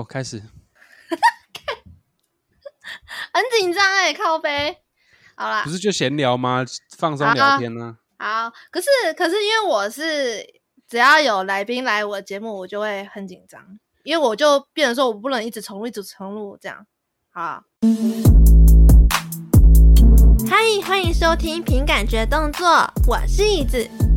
[0.00, 0.40] 我开始，
[3.34, 4.78] 很紧张哎，靠背。
[5.36, 6.64] 好啦，不是就闲聊吗？
[6.96, 8.48] 放松聊天呢、啊。
[8.48, 10.42] 好，可是可是因为我是
[10.88, 16.86] 只要有来宾来我的节目，我就会很紧张，因为我就变成说我不能一直重录，一直重录这样。
[17.30, 17.62] 好，
[20.48, 24.09] 嗨，欢迎收听凭感觉动作，我是椅子。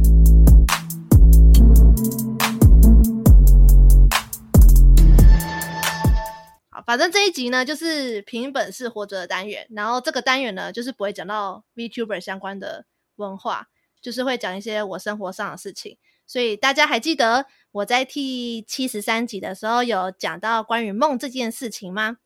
[6.86, 9.68] 反正这一集呢，就是凭本事活着的单元。
[9.71, 13.69] 然后这个单元呢，就是不会讲到 VTuber 相关的文化，
[14.01, 15.97] 就是会讲一些我生活上的事情。
[16.25, 22.18] 所以大家还记得我在第七十三集的时候有讲到关于梦这件事情吗？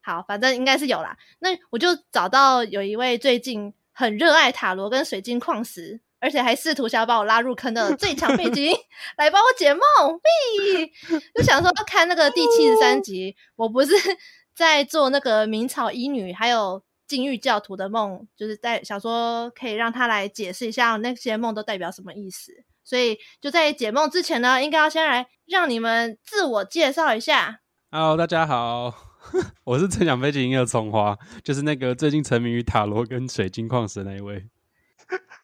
[0.00, 1.16] 好，反正应该是有啦。
[1.38, 6.00] 那我就找到有一位最近很热爱塔罗跟水晶矿石。
[6.20, 8.72] 而且还试图想要把我拉入坑的最强背景
[9.16, 9.80] 来帮我解梦，
[10.12, 13.92] 嘿，就想说看那个第七十三集，我不是
[14.54, 22.52] 在做那个明朝医女还有禁欲教徒的梦，就是在想说可以让他来解释一下那些梦都代表什么意思。
[22.84, 27.60] 所以就在解梦之前呢，应该要先来让你们自我介绍一下。
[27.90, 28.92] Hello，大家好，
[29.64, 34.46] 我是最强背景音乐葱花，就是那个最近沉迷于塔罗跟水晶矿石那一位。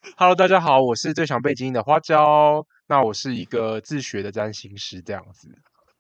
[0.17, 2.67] Hello，大家好，我是最强背景的花椒。
[2.89, 5.49] 那我是一个自学的占星师，这样子。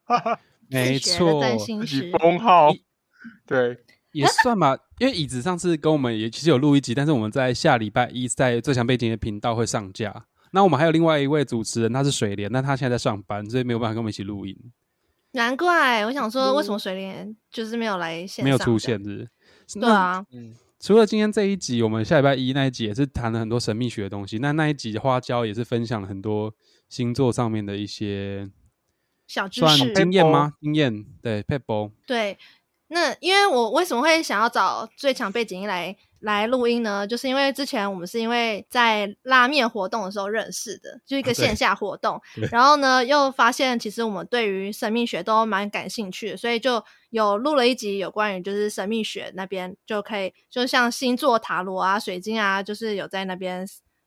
[0.68, 2.70] 没错，占星师封号，
[3.46, 3.78] 对，
[4.12, 4.76] 也算吧。
[4.98, 10.26] 因为椅子上次跟我们也其实有录一集，但是我们在下礼拜一在最强背景的频道会上架。
[10.52, 14.54] 那我们还有另外一位主持人，他是水莲，那他现在在上班，所以没有办法跟我们一起录音。
[15.32, 19.28] 难怪，我想说，为什么水莲就是没有来线上，没有出现是
[19.66, 19.80] 是？
[19.80, 20.54] 对啊，嗯。
[20.84, 24.36] 除了今天这一集，我们下礼拜一那一集也是谈了很多神秘学的东西。
[24.36, 26.52] 那那一集花椒也是分享了很多
[26.90, 28.50] 星座上面的一些
[29.26, 30.52] 小知识、经验吗？
[30.60, 31.90] 经验对撇步。
[32.06, 32.36] 对，
[32.88, 37.06] 那因为我为什么会想要找最强背景音来来录音呢？
[37.06, 42.20] 就是因为之前我们是因为在拉面活动的时候认识的，就一个线下活动。
[42.52, 46.84] 然后呢，又发现其实我们对于神秘学都蛮感兴趣的，所以就。
[47.14, 53.64] 有录了一集有关于就是神秘学那边就可以，就像星座塔罗啊、水晶啊，就是有在那边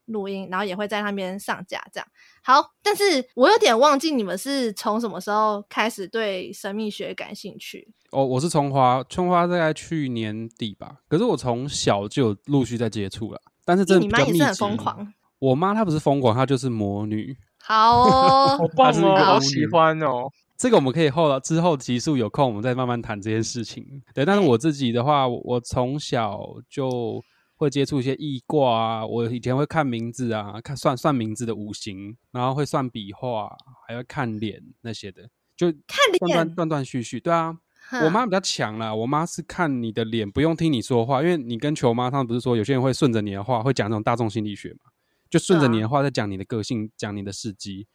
[0.07, 2.07] 录音，然后也会在那边上架这样。
[2.43, 7.87] 好，但是我有点忘记你们是从什么时候开始对神秘学感兴趣？
[8.11, 10.97] 哦，我是葱花，葱花大概去年底吧。
[11.07, 14.31] 可是我从小就陆续在接触了，但是真的比较密集。
[14.33, 15.13] 你妈也是很疯狂。
[15.39, 17.37] 我妈她不是疯狂，她就是魔女。
[17.57, 20.29] 好哦， 好棒哦，好喜欢哦。
[20.57, 23.85] 这个我们可以后了之后集数有空，我们再慢慢谈这件事情。
[24.13, 27.23] 对，但是我自己的话，我从小就
[27.55, 33.55] 会接触一些易卦啊，我以前会看名字啊，看算算名字的五行，然后会算笔画，
[33.87, 37.19] 还会看脸那些的，就看脸断断断续续。
[37.19, 37.55] 对啊，
[38.03, 44.89] 我妈比较强啦，我妈是看你的脸，不用听你说话，因为你跟球妈他们不是说有些人会顺着你的话，会讲那种大众心理学嘛，
[45.29, 47.87] 就顺着你的话在讲你的个性，讲你的事迹。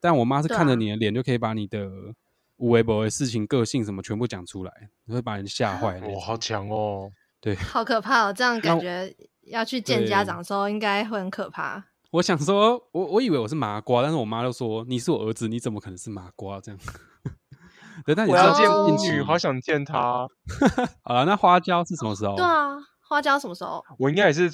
[0.00, 1.88] 但我妈是看着你的脸就可以把你的
[2.56, 4.72] 无微博的事情、个性什么全部讲出来，
[5.04, 6.00] 你会把人吓坏。
[6.00, 7.10] 哇，好强哦！
[7.40, 8.32] 对，好可怕哦！
[8.32, 11.84] 这样 感觉要去见家长的时候，应该会很可怕。
[12.12, 16.60] 我想说，我我以为我是麻瓜，但是我妈就说你是我儿子，你怎么可能是麻瓜？
[16.60, 16.80] 这样。
[18.04, 20.26] 对，但你我要见母女，好想见她。
[21.04, 22.36] 好了，那花椒是什么时候？
[22.36, 22.76] 对啊，
[23.08, 23.84] 花椒什么时候？
[23.98, 24.50] 我应该也是。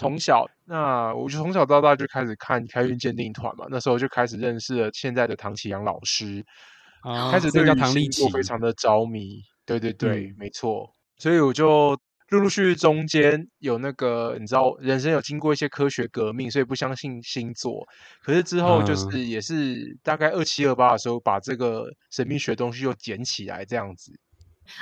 [0.00, 3.66] 从小，那我就从小到大就开始看开运鉴定团嘛。
[3.68, 6.42] 那时候就开始认识了现在的唐启阳老师，
[7.02, 9.42] 啊、开始对星座非常的着迷。
[9.66, 10.90] 对对对，嗯、没错。
[11.18, 11.94] 所以我就
[12.30, 17.86] 陆陆续续中间有那个，你知道，人生有经过一些科学革命，所以不相信星座。
[18.22, 24.12] 可是之后就是也是大概二七二八的时候，把这个神秘学东西又捡起来，这样子。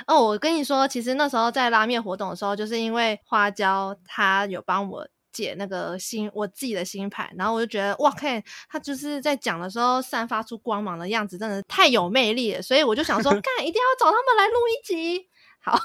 [0.07, 15.27] 哦，我跟你说，其实那时候在拉面活动的时候，就是因为花椒他有帮我解那个星，我自己的星盘，然后我就觉得哇，看他就是在讲的时候散发出光芒的样子，真的太有魅力了，所以我就想说， 干一定要找他们来录一集。
[15.61, 15.79] 好，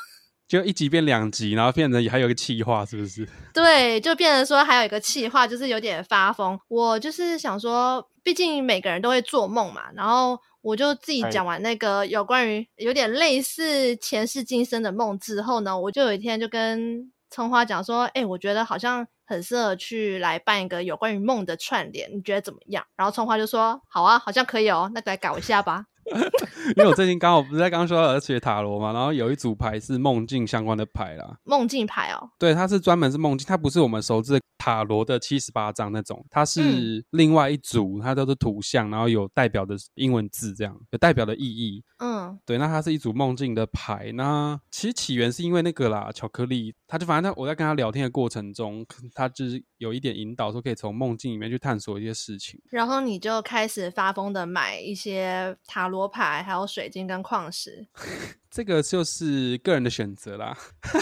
[0.49, 3.29] 就一集变两集，然后变成还有一个气话，是不是？
[3.53, 6.59] 对，就变成说还有一个气话，就是有点发疯。
[6.69, 10.39] 我就是想说，毕竟每个人都会做梦嘛，然后。
[10.65, 22.83] 我就自己讲完那个有关于有点类似前世今生的梦之后呢，我就有一天就跟葱花讲说，哎、欸，我觉得好像很适合去来办一个有关于梦的串联，你觉得怎么样？
[22.97, 25.85] 然后葱花就说，好啊，好像可以哦，那来搞一下吧。
[26.77, 31.37] 因为我最近刚好不是在刚刚说到学塔罗嘛，然后有一组牌是梦境相关的牌啦。
[31.45, 41.83] 梦境牌哦，对，它是专门是梦境，它不是我们熟知的塔罗的七十八张那种，它是另外一组，它都是图像，然后有代表的英文字，这样有代表的意义。
[41.99, 44.11] 嗯，对，那它是一组梦境的牌。
[44.15, 48.85] 那其实起源是因为那个啦，巧克力，他就反正他我在跟他聊天的过程中，
[49.15, 52.59] 他就是有一点引导，说可以从梦境里面去探索一些事情。
[52.71, 57.87] 然后你就开始发疯的买一些塔罗牌，还有水晶跟矿石。
[58.51, 60.57] 这个就是个人的选择啦。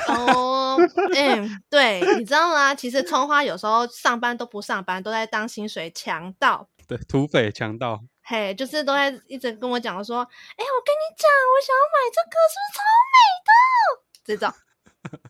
[0.08, 0.76] 哦，
[1.14, 2.74] 嗯，对，你知道吗？
[2.74, 6.68] 其实葱花有时候上班都不上班，都在当薪水强盗。
[6.88, 8.02] 对，土匪强盗。
[8.24, 12.82] 嘿，就是都在一直跟我讲说，哎，我跟你讲，我想要买这个，是不是超
[13.12, 13.14] 美
[13.46, 13.52] 的？
[14.24, 14.52] 这种，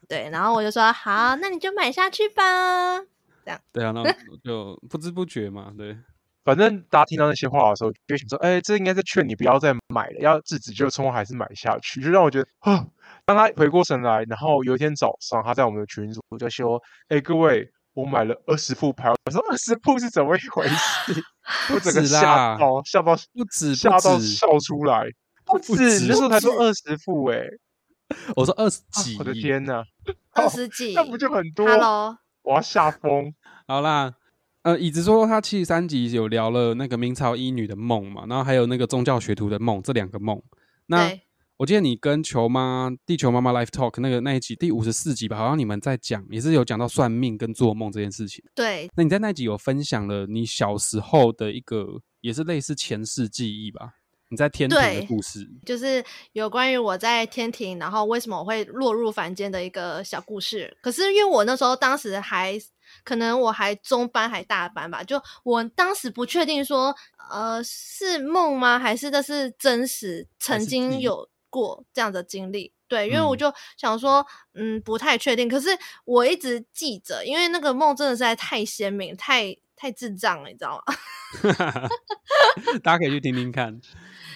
[0.09, 3.03] 对，然后我就说好，那你就买下去吧。
[3.45, 3.61] 这样。
[3.73, 4.07] 对啊，那我
[4.45, 5.97] 就不知不觉嘛，对。
[6.45, 12.85] 反正大家听到那些话的时候，就想说：“哎，这应该是劝你不要再买了，要制止。”就葱花还是买下去，就让我觉得，啊，
[13.25, 21.25] 当他回过神来，然后有一天早上，他在我们的群组就说：“哎，各位，我买了二十副牌。”我说：“二十副是怎么一回事？”
[21.73, 25.07] 我整个吓到，吓到不止，吓到笑出来。
[25.45, 25.75] 不止，
[26.09, 27.41] 那时候才说二十副，哎，
[28.35, 29.85] 我说二十几，我的天哪，
[30.33, 33.35] 二十几，那不就很多？Hello，我要吓疯。
[33.67, 34.15] 好啦。
[34.63, 40.41] 呃，椅子说他七十三集有聊了那个明朝医女的梦嘛，然后还有那个宗教学徒的梦，这两个梦。
[40.87, 41.13] 那
[41.57, 48.45] 我记得你跟球妈、地球妈妈 Live Talk 那个那一集第五十四集吧，好像你们在讲，也是有讲到算命跟做梦这件事情。
[48.55, 53.95] 对，那你在那集有分享了你小时候的一个，也是类似前世记忆吧？
[54.33, 60.77] 你在天庭的故事，就是有关于我在天庭，然后为什么我会落入凡间的一个小故事。
[60.83, 62.59] 可是因为我那时候当时还。
[63.05, 66.95] 可能我还中班还大班吧，就我当时不确定说，
[67.31, 68.79] 呃，是梦吗？
[68.79, 72.75] 还是这是真实曾经有过这样的经历？
[72.87, 75.49] 对，因为我就想说，嗯，不太确定。
[75.49, 75.71] 可是
[76.05, 80.95] 我一直记着，因为那个梦真的实在太鲜明，太太智障了，你知道吗？
[82.85, 83.81] 大家可以去听听看，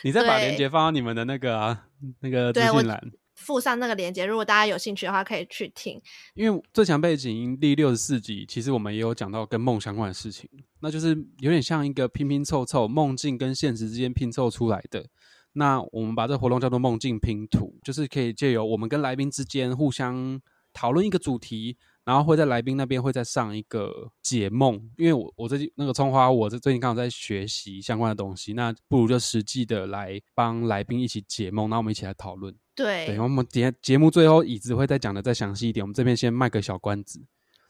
[0.03, 1.87] 你再把链接放到你们的那个啊，
[2.21, 3.13] 那个资讯栏。
[3.35, 6.01] 附上那个链接，如果大家有兴趣的话，可以去听。
[6.35, 10.49] 因为最强背景第六十四集，其实我们也有讲到跟梦相关的事情，
[10.81, 11.11] 那就是
[11.41, 15.05] 有点像一个拼拼凑凑，梦境跟现实之间拼凑出来的。
[15.53, 20.41] 那我们把这个活动叫做梦境拼图，就是可以借由我们跟来宾之间互相
[20.73, 21.77] 讨论一个主题。
[22.07, 32.55] 然后会在来宾那边会再上一个解梦，因为我我最近那个葱花，我最近刚好在学习相关的东西，那不如就实际的来帮来宾一起解梦，那我们一起来讨论。
[32.77, 37.21] 对，对，我们节节目最后椅子会再讲的再详细一点，我们这边先卖个小关子。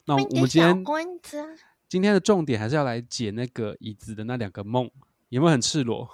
[0.05, 1.43] 那我们今天关子
[1.89, 4.87] 今天的重点还是要来解那个椅子的那两个梦，
[5.29, 6.07] 有没有很赤裸？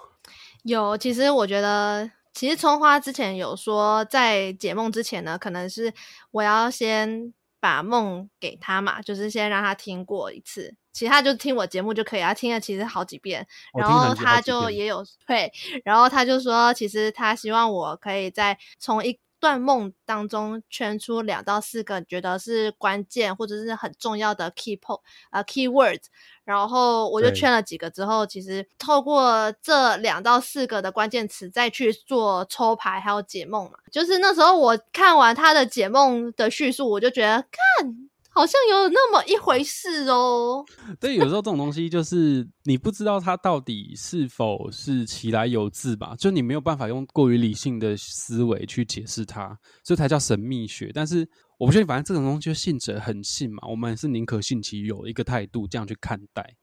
[0.62, 5.92] 有，其实我觉得，其实葱花之前有说，在解梦之前呢，可能是
[6.30, 7.34] 我要先。
[7.64, 12.28] 把梦给他嘛，就是先让他听过一次，其他就听我节目就可以啊。
[12.28, 15.50] 他听了其实好几遍，然后他就也有退，
[15.82, 26.04] 然后他就说，其实他希望我可以再从一段梦当中圈出两到四个觉得是关键或者是很重要的 key point 啊、呃、key words，
[26.44, 38.08] 然后我就圈了几个之后，其实透过这两到四个的关键词再去做抽牌还有解梦嘛，就是那时候我看完他的解梦的叙述，我就觉得看。
[38.34, 40.64] 好像有那么一回事哦。
[40.98, 50.90] 对，有时候这种东西就是你不知道它到底是否是其来有自吧，就你没有办法用过于理性的思维去解释它，这才叫神秘学。
[50.92, 51.26] 但是
[51.58, 56.56] 我不确定，反正这种东西就信者很信嘛，我们也是宁可信其有一个态度这样去看待。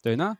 [0.00, 0.36] 对，那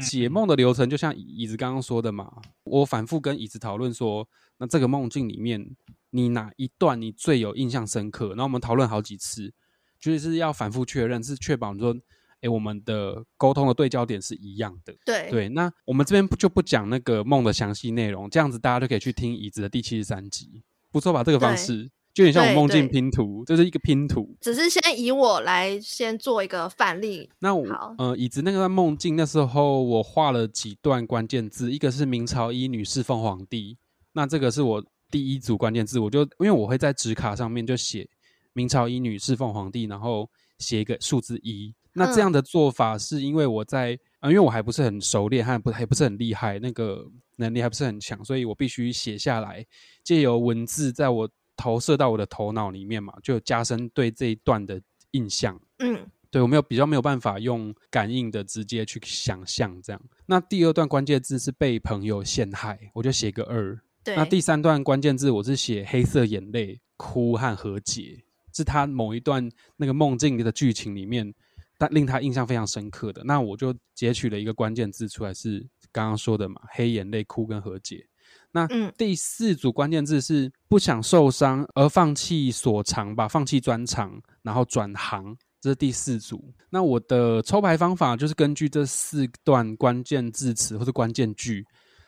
[0.00, 2.30] 解梦的流程就像椅子刚刚说的嘛，
[2.62, 4.28] 我反复跟椅子讨论说，
[4.58, 5.74] 那这个梦境里面
[6.10, 8.28] 你哪一段你最有印象深刻？
[8.28, 9.52] 然后我们讨论好几次。
[10.00, 11.94] 就是要反复确认，是确保说，
[12.40, 14.94] 哎，我们的沟通的对焦点是一样的。
[15.04, 20.62] 对对，那我们这边就不讲那个梦的详细内容，这样子大家就可以去听椅子的第七十三集。
[20.90, 21.22] 不错吧？
[21.22, 24.34] 这个方式就有点像我梦境拼图，这是一个拼图。
[24.40, 27.30] 只是先以我来先做一个范例。
[27.38, 33.76] 那我好呃，椅子那个梦境那时候我画了几段关键字，一个是明朝一女侍奉皇帝，
[34.14, 38.08] 那这个是我第一组关键字，我就因为我会在纸卡上面就写。
[38.52, 41.74] 明朝一女侍奉皇帝，然后写一个数字一。
[41.92, 47.04] 那这样的做法是因为我在啊、呃，因为我还不是很熟练，还不还不是很厉害，那个
[47.36, 49.66] 能力还不是很强，所以我必须写下来，
[50.04, 54.80] 借由文字在我投射到我的头脑里面嘛，就加深对这一段的
[55.10, 55.60] 印象。
[55.78, 60.00] 嗯，对，我没有比较没有办法用感应的直接去想象这样。
[60.26, 63.76] 那第二段关键字是被朋友陷害，我就写个二。
[64.04, 64.14] 对。
[64.14, 71.32] 那第三段关键字我是写黑色眼泪、哭和和解，是他某一段那个梦境里的剧情里面，
[71.78, 73.22] 但令他印象非常深刻的。
[73.24, 78.06] 那我就截取了一个关键字出来，是刚刚说的嘛，黑眼泪、哭跟和解。
[78.52, 86.52] 那第四组关键字是不想受伤而放弃所长吧，放弃专长，然后转行，这是第四组。
[86.70, 91.64] 那我的抽牌方法就是根据这四段关键字词或者关键句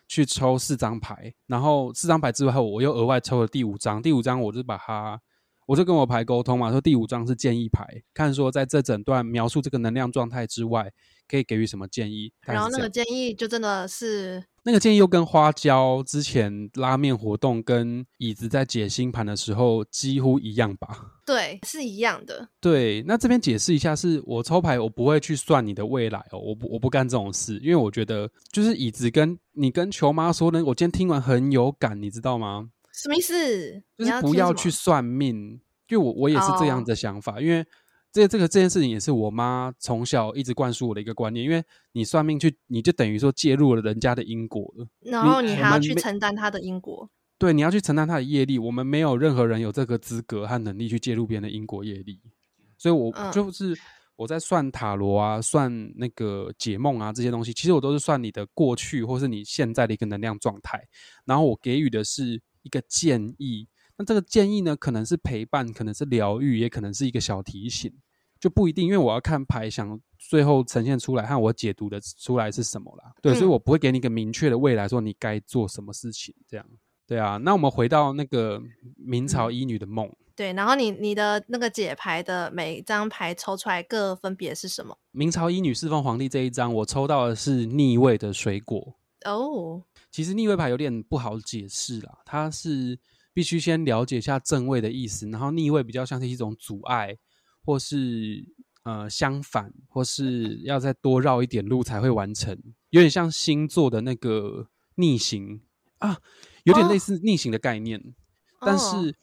[0.08, 4.02] 去抽四张牌，然后四张牌之后，我又额外抽了第五张。
[4.02, 5.20] 第五张我就把它，
[5.66, 10.90] 我就跟我牌沟通嘛，说第五张是建议牌，看说在这整段描述这个能量状态之外，
[11.28, 12.32] 可以给予什么建议。
[12.42, 14.44] 然后那个建议就真的是。
[14.64, 20.88] 那个建议又跟花椒之前拉面活动跟椅子在解星盘的时候几乎一样吧？
[21.26, 22.48] 对，是一样的。
[22.60, 32.70] 对，那这边解释一下是，是我抽牌，我不会去算你的未来哦，我不，我不干这种事，因为我觉得就是椅子跟你跟球妈说呢，我今天听完很有感，你知道吗？
[32.92, 33.82] 什么意思？
[33.96, 37.42] 就是不要去算命，因为我我也是这样的想法，oh.
[37.42, 37.64] 因为。
[38.14, 47.08] 这这个这件事情也是我妈从小一直灌输我的一个观念，因为你算命去，你就等于说介入了人家的因果了，然后你还要去承担他的因果。
[47.38, 48.58] 对，你要去承担他的业力。
[48.58, 52.20] 我们没有任何人有这个资格和能力去介入别人的因果业力，
[52.76, 53.74] 所以我就是
[54.14, 60.86] 我在算塔罗啊，算那个解梦啊这些东西，其实我都是算你的过去或是你现在的一个能量状态，
[61.24, 63.68] 然后我给予的是一个建议。
[63.98, 67.92] 那这个建议呢，可能是陪伴，可能是疗愈，也可能是一个小提醒，
[68.40, 68.86] 就不一定。
[68.86, 73.12] 因为我要看牌，想最后呈现出来和我解读的出来是什么啦。
[73.20, 76.34] 对，嗯、所以我不会给你一个明确的未来，说你该做什么事情。
[76.48, 76.66] 这样，
[77.06, 77.36] 对啊。
[77.36, 78.62] 那我们回到那个
[78.96, 80.06] 明朝医女的梦。
[80.06, 84.96] 嗯、对，然后你你的那个解牌的每一张牌抽出来各分别是什么？
[85.10, 88.96] 明朝医女侍奉皇帝这一张，我抽到的是逆位的水果。
[89.26, 93.00] 哦，其实逆位牌有点不好解释啦，它是。
[93.34, 97.16] 必须先了解一下正位的意思，然后逆位比较像是一种阻碍，
[97.64, 98.44] 或是
[98.82, 102.54] 呃相反，或是要再多绕一点路才会完成，
[102.90, 105.62] 有点像星座的那个逆行
[106.00, 106.18] 啊，
[106.64, 107.98] 有点类似逆行的概念。
[107.98, 109.16] 哦、但是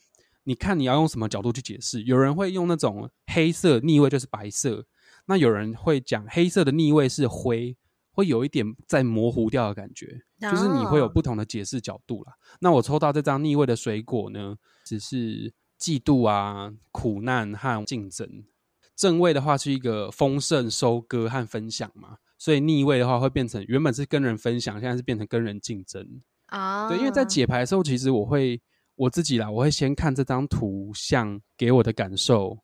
[0.44, 2.02] 你看你要用什么角度去解释？
[2.02, 4.88] 有人会用那种黑色逆位就是白色，
[5.28, 7.78] 那有人会讲黑色的逆位是灰。
[8.20, 10.08] 会有一点在模糊掉的感觉，
[10.42, 12.34] 就是你会有不同的解释角度啦。
[12.60, 18.28] 那我抽到这张逆位的水果呢，只是嫉妒啊、苦难和竞争。
[18.94, 26.06] 正位的话是一个丰盛、收割和分享嘛，所以逆位的话会变成原本是跟人分享，现在是变成跟人竞争
[26.48, 26.90] 啊。
[26.90, 28.62] 对，因为在解牌的时候，其实我会
[28.96, 32.60] 我自己啦，我会先看这张图像给我的感受，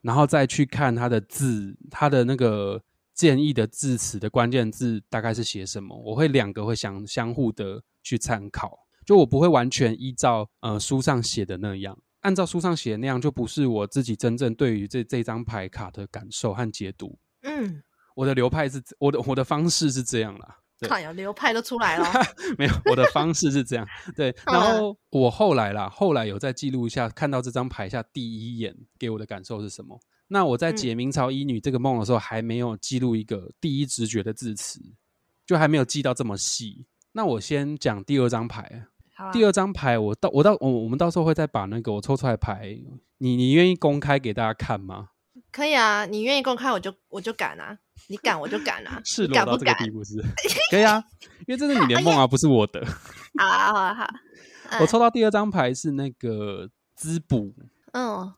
[0.00, 2.80] 然后再去看它的字，它的那个。
[3.22, 5.96] 建议的字词的关键字大概是写什么？
[5.96, 8.76] 我会两个会相相互的去参考，
[9.06, 17.16] 就我不会完全依照呃书上写的那样，按照书上写的那样就不是我自己真正对于这这张牌卡的感受和解读。
[17.42, 17.80] 嗯，
[18.16, 20.58] 我的流派是，我的我的方式是这样啦。
[20.80, 22.04] 看呀，流派都出来了。
[22.58, 23.86] 没有，我的方式是这样。
[24.16, 30.00] 对， 然后我后来啦，后来有再记录一下，看到这张牌下第一眼给我的感受是什么。
[30.32, 34.80] 那我在解明朝医女这个梦的时候，还没有记录一个第一直觉的字词，
[35.44, 36.86] 就还没有记到这么细。
[37.12, 38.86] 那我先讲第二张牌。
[39.30, 42.76] 第二张牌，我到我到我我们到时候会再把那个我抽出来牌，
[43.18, 45.10] 你你愿意公开给大家看吗？
[45.52, 50.16] 可以啊，你愿意公开我就我就敢啊，你敢我就敢啊， 是裸到这个地步是？
[50.72, 51.04] 可以啊，
[51.46, 52.82] 因为这是你的梦啊，不是我的。
[53.38, 54.78] 好啊好啊好。
[54.80, 57.54] 我抽到第二张牌是那个滋补。
[57.92, 58.32] 嗯。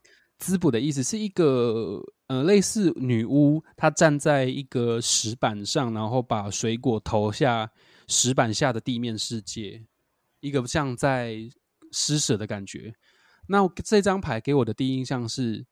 [0.44, 7.70] 滋补的意思是一个呃，类似女巫，她站在一个石板上，然后把水果投下
[8.08, 9.82] 石板下的地面世界，
[10.40, 11.38] 一个像在
[11.92, 12.94] 施舍的感觉。
[13.46, 15.64] 那这张牌给我的第一印象是，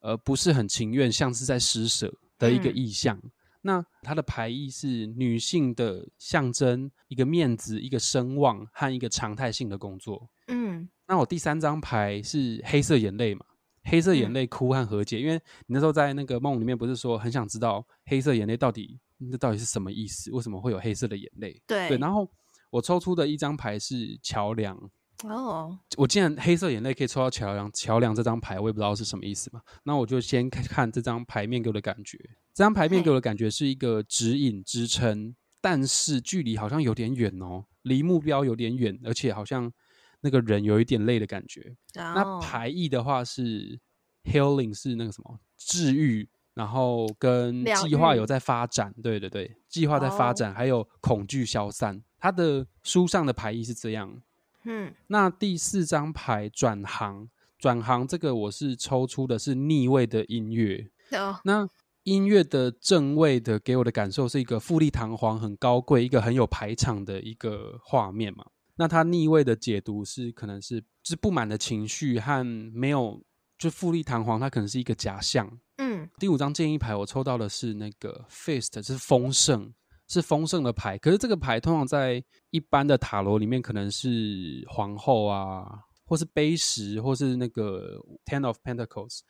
[0.00, 3.16] 呃，不是很情愿，像是在施舍的一个意象。
[3.16, 3.30] 嗯、
[3.62, 10.28] 那它的牌意是女性的象征，一个面子，一个声望和一个常态性的工作。
[10.48, 13.46] 嗯，那我第三张牌是黑色眼泪嘛？
[13.88, 15.34] 黑色眼泪哭和和解，嗯、因为
[15.66, 20.30] 你那时候在那个梦里面不是说很想知道黑色眼泪到底那到底是什么意思？
[20.30, 21.60] 为什么会有黑色的眼泪？
[21.66, 21.98] 对，对。
[21.98, 22.30] 然后
[22.70, 24.78] 我抽出的一张牌是桥梁。
[25.24, 29.60] 哦，我既然黑色眼泪可以抽到桥梁，桥梁这张牌我也不知道是什么意思嘛。
[29.82, 32.16] 那我就先看这张牌面给我的感觉。
[32.54, 39.72] 这张牌面给我的感觉是一个指引支撑，但是距离好像有点远哦，离目标有点远，而且好像。
[40.20, 41.60] 那个人有一点累的感觉。
[41.94, 42.14] Oh.
[42.14, 43.78] 那牌意的话是
[44.24, 52.02] healing，是那个什么治愈，然后跟计划有在发展，对对对，计划在发展，哦、还有恐惧消散。
[52.18, 54.20] 他的书上的牌意是这样。
[54.64, 60.90] 嗯，那第四张牌转行，转行这个我是抽出的是逆位的音乐。
[61.12, 61.68] 哦、那
[62.02, 68.44] 音乐的正位的给我的感受是一个富丽堂皇、很高贵、一个很有排场的一个画面嘛。
[68.78, 73.20] 那它逆位的解读是可能是是不满的情绪和没有
[73.58, 75.50] 就富丽堂皇，它可能是一个假象。
[75.78, 79.72] 嗯，第五张建议牌我抽到的是那个 Feast，是丰盛，
[80.06, 80.96] 是丰盛的牌。
[80.96, 85.66] 可是这个牌通常在一般的塔罗里面可能是皇后啊，
[86.04, 89.20] 或是杯石，或是那个 Ten of Pentacles，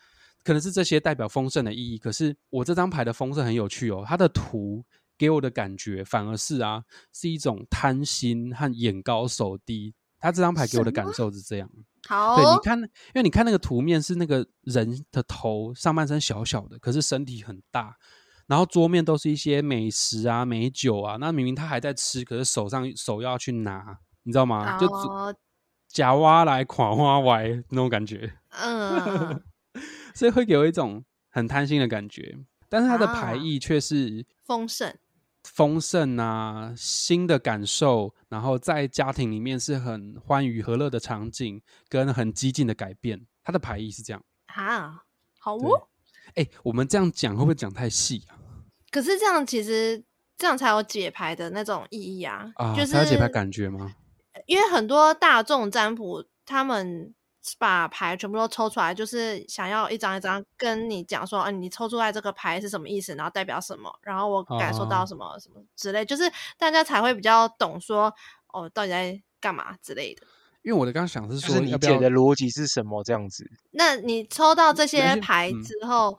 [0.45, 1.97] 可能是这些代表丰盛的意义。
[1.97, 4.85] 可是我这张牌的丰盛很有趣哦，它的图
[5.19, 9.95] 给我的感觉反而是啊，是一种贪心和眼高手低。
[10.21, 11.71] 他这张牌给我的感受是这样。
[12.09, 17.97] 好，对，你看，因为你看那个图面是那个人的头上半身小小的，可是身体很大，
[18.47, 24.77] 然后桌面都是一些美食啊、美酒啊，那明明他还在吃，可是手上手要去拿，你知道吗？
[24.79, 24.89] 就
[25.87, 29.41] 假挖来垮挖歪那种感觉，嗯，
[30.15, 32.37] 所以会给我一种很贪心的感觉，
[32.69, 34.93] 但是他的牌意却是丰盛。
[35.45, 43.27] 丰盛啊，新的感受，然后在家庭里面是很欢愉和乐的场景，跟很激进的改变。
[43.43, 45.03] 它的牌意是这样啊，
[45.39, 45.89] 好哦。
[46.35, 48.37] 哎，我们这样讲会不会讲太细啊？
[48.91, 50.03] 可是这样其实
[50.37, 53.95] 这样才有解牌的那种意义啊，啊就是才有解牌感觉吗？
[54.47, 57.15] 因为很多大众占卜他们。
[57.59, 68.13] 把牌全部都抽出来，就是想要一张一张跟你讲说，嗯、啊，你抽出来这个牌是什么意思，然后代表什么，然后我感受到什么、哦、什么之类，就是大家才会比较懂说，
[68.53, 70.23] 哦，到底在干嘛之类的。
[70.63, 73.49] 因为我的刚刚想是说，就是你解的逻辑是什么这样子？
[73.71, 76.11] 那你抽到这些牌之后，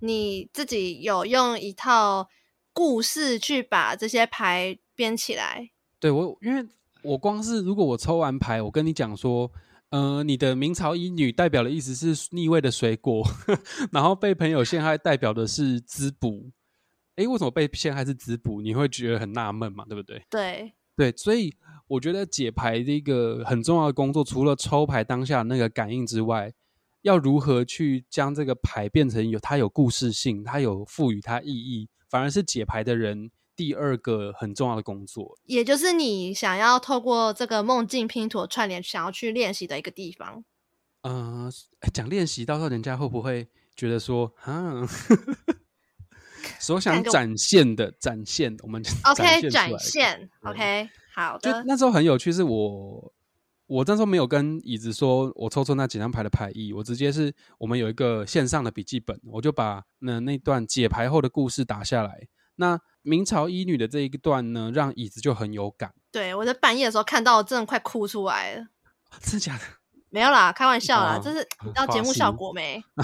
[0.00, 2.28] 嗯、你自己有用一套
[2.72, 5.70] 故事去把这些牌编起来？
[5.98, 6.66] 对我，因为
[7.02, 9.50] 我光是如果我抽完牌，我跟你讲说。
[9.96, 13.26] 呃，你的明朝医女代表的意思是逆位的水果，
[13.90, 16.50] 然后被朋友陷害代表的是滋补。
[17.14, 18.60] 诶，为什么被陷害是滋补？
[18.60, 20.22] 你会觉得很纳闷嘛，对不对？
[20.28, 21.50] 对对，所以
[21.88, 26.52] 我觉得解牌的一个很重要的工作，除了抽牌当下那个感应之外，
[27.00, 33.30] 要如何去将这个牌变成有它有故事性，它有赋予它意义，反而是解牌的人。
[33.56, 40.44] 第二个很重要的工作，也就是你想要透过这个梦境拼图串联，想要去练习的一个地方。
[41.02, 44.86] 嗯、呃，讲练习，到时候人家会不会觉得说，啊，
[46.60, 51.52] 所想展现的展现，我们 OK 展现，OK 好的。
[51.52, 53.14] 就那时候很有趣，是我
[53.66, 62.28] 我那时候没有跟椅子说我抽出那几张牌的牌意，我直接是我们有一个线上的笔记本，我就把那那段解牌后的故事打下来。
[62.56, 65.94] 那明朝医女的这一段呢，让椅子就很有感。
[66.10, 68.66] 对，我在半夜的时候看到，真的快哭出来了。
[69.22, 69.62] 真的假的？
[70.10, 72.82] 没有啦，开玩笑啦，哦、这是要节目效果没？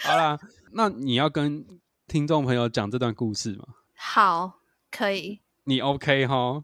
[0.00, 0.38] 好啦，
[0.72, 1.64] 那你要跟
[2.06, 3.64] 听众朋友讲这段故事吗？
[3.96, 5.40] 好，可以。
[5.64, 6.62] 你 OK 哈？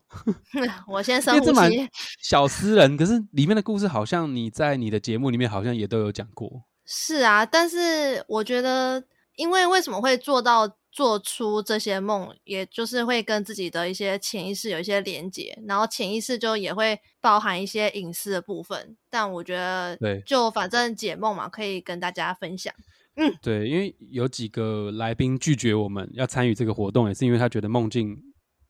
[0.87, 1.89] 我先生呼吸。
[2.21, 6.65] 小私人，可是里面的故事好像你在你的节目里面好像也都有讲过。
[6.85, 9.03] 是啊，但是我觉得。
[9.37, 18.97] 因为为什么会做到做出这些梦，也就是会跟自己的一些潜意识有一些连接，然后潜意识就也会包含一些隐私的部分。
[19.09, 22.73] 但我觉得，对，就反正解梦嘛，可以跟大家分享。
[23.17, 28.17] 嗯，对，因为有几个来宾拒绝我们要参与这个活动，也是因为他觉得梦境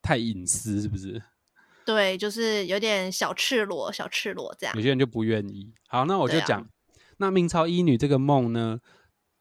[0.01, 1.23] 太隐私，是不是？
[1.85, 4.75] 对，就是有点小赤裸，小赤裸这样。
[4.77, 5.73] 有些人就不愿意。
[5.89, 6.67] 好，那我就讲，啊、
[7.17, 8.79] 那明朝医女这个梦呢？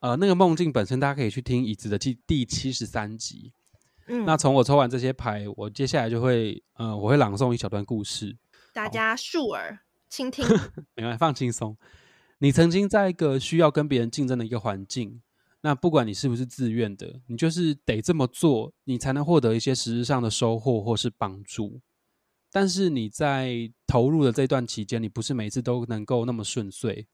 [0.01, 3.53] 呃，那个梦境本身，大家可以去听椅子的第第七十三集。
[4.07, 8.35] 嗯，那从我抽完这些牌，我接下来就会，呃，我会朗诵一小段故事，
[8.73, 10.43] 大家竖耳倾听。
[10.97, 11.77] 没关系，放轻松。
[12.39, 15.21] 你曾经在一个需要跟别人竞争的一个环境，
[15.61, 21.79] 那不管你是不是自愿的，你就是得这么做，你才能获得一些实质上的收获或是帮助。
[22.51, 27.05] 但是你在投入的这段期间，你不是每次都能够那么顺遂，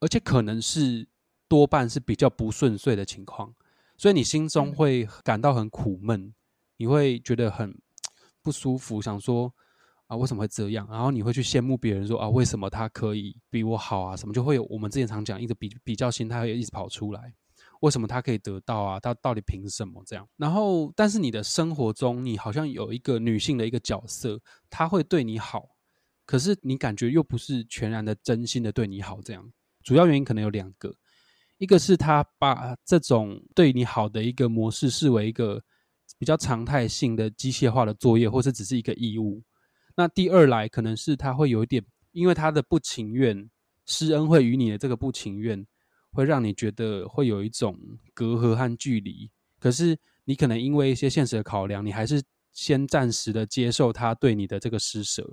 [0.00, 1.06] 而且可能是。
[1.52, 3.54] 多半是比较不顺遂的情况，
[3.98, 6.34] 所以你心中会感到很苦闷，嗯、
[6.78, 7.78] 你会觉得很
[8.40, 9.52] 不舒服，想说
[10.06, 10.88] 啊，为什么会这样？
[10.90, 14.16] 然后你会去羡慕别人说，说啊，为什么他可以比我好啊？
[14.16, 17.34] 什么就会有我们之前常讲一直比比较心态会一直跑出来，
[17.80, 18.98] 为什么他可以得到啊？
[18.98, 20.26] 他到底凭什么这样？
[20.38, 25.68] 然后，但是你的生活中，你好像有一个女性的一个角色，她会对你好，
[26.24, 30.96] 可是你感觉又不是全然的真心的对你好，这样主要原因可能有两个。
[31.62, 35.62] 一个是他把这种对你好的一个模式视为一个
[36.18, 39.40] 比较常态性的机械化的作业，或是只是一个义务。
[39.94, 43.48] 那第二来可能是他会有一点，因为他的不情愿，
[43.86, 45.64] 施恩惠于你的这个不情愿，
[46.10, 47.78] 会让你觉得会有一种
[48.12, 49.30] 隔阂和距离。
[49.60, 52.20] 可是你可能因为一些现实的考量，你还是
[52.50, 55.24] 先暂时的接受他对你的这个施舍。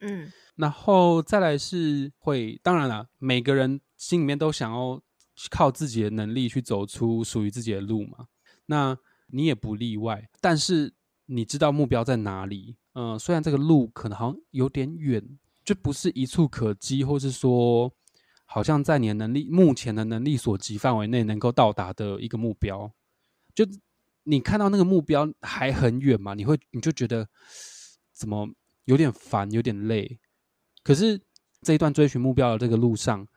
[0.00, 5.00] 嗯，然后再来是会，当然了，每个人心里面都想要
[5.50, 8.28] 靠自己的能力去走出属于自己的路嘛。
[8.66, 10.92] 那你也不例外，但是
[11.26, 12.76] 你知道目标在哪里。
[12.98, 15.22] 嗯、虽然这个路可能好像有点远，
[15.62, 17.92] 就不是一触可及，或是说
[18.46, 22.90] 好像在你的能力目前的能力所及范围内能够到达的一个目标，
[23.54, 23.66] 就
[24.24, 27.28] 你看到那个目标还很远嘛，你会你就觉得
[28.14, 28.48] 怎么
[28.86, 30.18] 有点烦，有点累。
[30.82, 31.20] 可是
[31.60, 33.28] 这一段追寻目标的这个路上，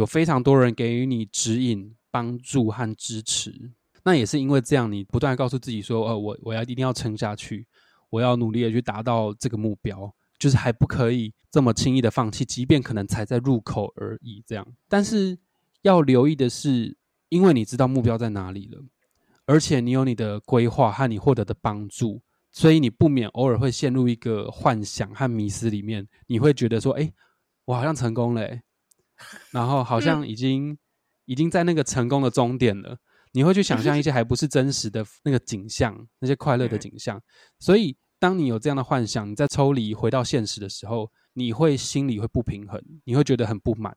[0.00, 3.70] 有非常多人给予你指引、帮助和支持。
[4.02, 7.66] 那也是因为这样，你不断告诉自己说：“呃，我我要一定要撑下去。”
[8.08, 14.42] 我要努力的去达到这个目标，就是还不可以这么轻易的放弃，即便可能才在入口而已。
[14.44, 15.38] 这样，但是
[15.82, 16.96] 要留意的是，
[17.28, 18.82] 因为你知道目标在哪里了，
[19.46, 26.08] 而且你有你的规划和你获得的帮助，所以你不免偶尔会陷入一个幻想和迷思里面。
[26.26, 27.12] 你会觉得说：“哎，
[27.66, 28.42] 我好像成功了，
[29.50, 30.76] 然后好像已经
[31.24, 32.96] 已经在那个成功的终点了。”
[33.32, 37.22] 你会去想象一些还不是真实的那个景象，那些快乐的景象。
[37.60, 43.96] 所以，当你有这样的幻想，你在抽离回到现实的时候，你会心里会不平衡，你会觉得很不满。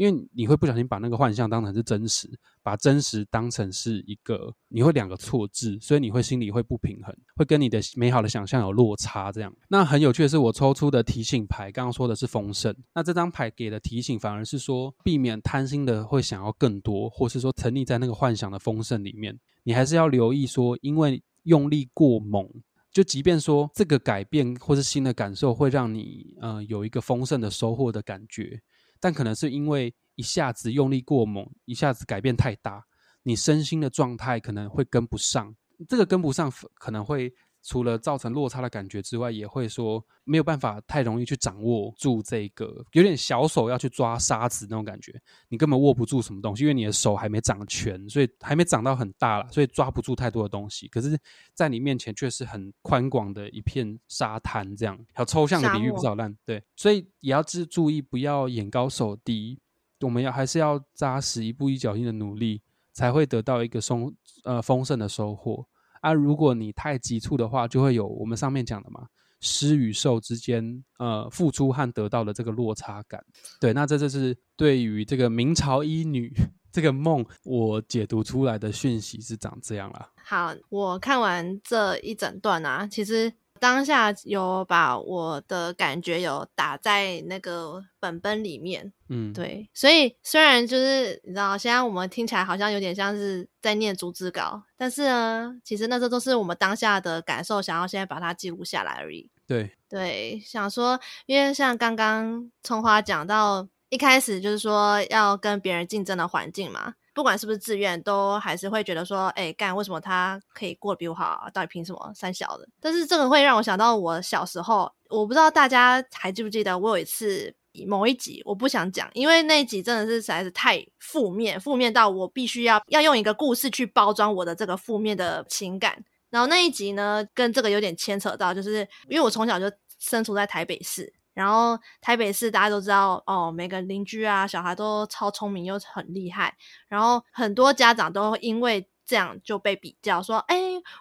[0.00, 2.26] 因为你会不小心把那个幻象当成是真实，
[2.62, 9.30] 把真实当成是一个，你会两个错字，所以你会心里会不平衡，会跟你的美好的想象有落差。
[9.30, 22.48] 这样，那很有趣的是，我抽出的提醒牌，刚刚说的是丰盛，那这张牌给的提醒反而是说，避免贪心的会想要更多，或是说沉溺在那个幻想的丰盛里面，你还是要留意说，因为用力过猛，
[22.90, 28.58] 就即便说这个改变或是新的感受会让你呃有一个丰盛的收获的感觉。
[29.00, 32.84] 但可能是因为一下子用力过猛，一下子改变太大，
[33.22, 35.56] 你身心的状态可能会跟不上。
[35.88, 37.34] 这个跟不上，可能会。
[37.62, 45.12] 除了造成落差的感觉之外，也会说没有办法太容易去掌握住这个，有点小手要去抓沙子那种感觉，
[45.48, 50.88] 你根本握不住什么东西，因为你的手还没长全，所以还没长到很大了，所以抓不住太多的东西。
[50.88, 51.18] 可是，
[51.54, 59.58] 在你面前却是很宽广的一片沙滩，这样，好抽象的比喻不知道烂，对，所以也要注注意，不要眼高手低，
[60.00, 65.66] 我们要还是要扎实一步一脚印的努力，才会得到一个松呃丰盛的收获。
[66.00, 69.06] 啊，如果你太急促的话，就会有我们上面讲的嘛，
[69.40, 73.24] 施与受之间，呃，付出和得到的这个落差感。
[73.60, 76.32] 对，那这就是对于这个明朝医女
[76.72, 80.10] 这个梦，我解读出来的讯息是长这样啦。
[80.24, 83.32] 好，我看完这一整段啊，其实。
[83.60, 99.28] 当下有把我的感觉有打在那个本本里面，嗯，对，所以虽然就是你知道，现在我们听起来好像有点像是在念逐字稿，但是呢，其实那这都是我们当下的感受，想要现在把它记录下来而已。
[99.46, 106.94] 对对，想说，因为像刚刚葱花讲到一开始就是说要跟别人竞争的环境嘛。
[107.12, 111.48] 不管是不是自愿，都还是会觉得说，哎、干为什么他可以过得比我好？
[111.52, 112.12] 到底凭什么？
[112.14, 112.68] 三小的。
[112.80, 117.52] 但是这个会让我想到我小时候，我不知道大家还记不记得，我有一次
[117.86, 126.02] 某一集，我不想讲，因为那一集真的是实在是太负面，负面到我必须要要用一个故事去包装我的这个负面的情感。
[126.30, 129.66] 然后那一集呢，跟这个有点牵扯到，就是因为我从小就
[129.98, 131.12] 生处在台北市。
[131.40, 136.54] 然后台北市大家都知道哦，每个邻居啊，小孩都超聪明又很厉害。
[136.86, 140.56] 然后很多家长都因为这样就被比较说，哎，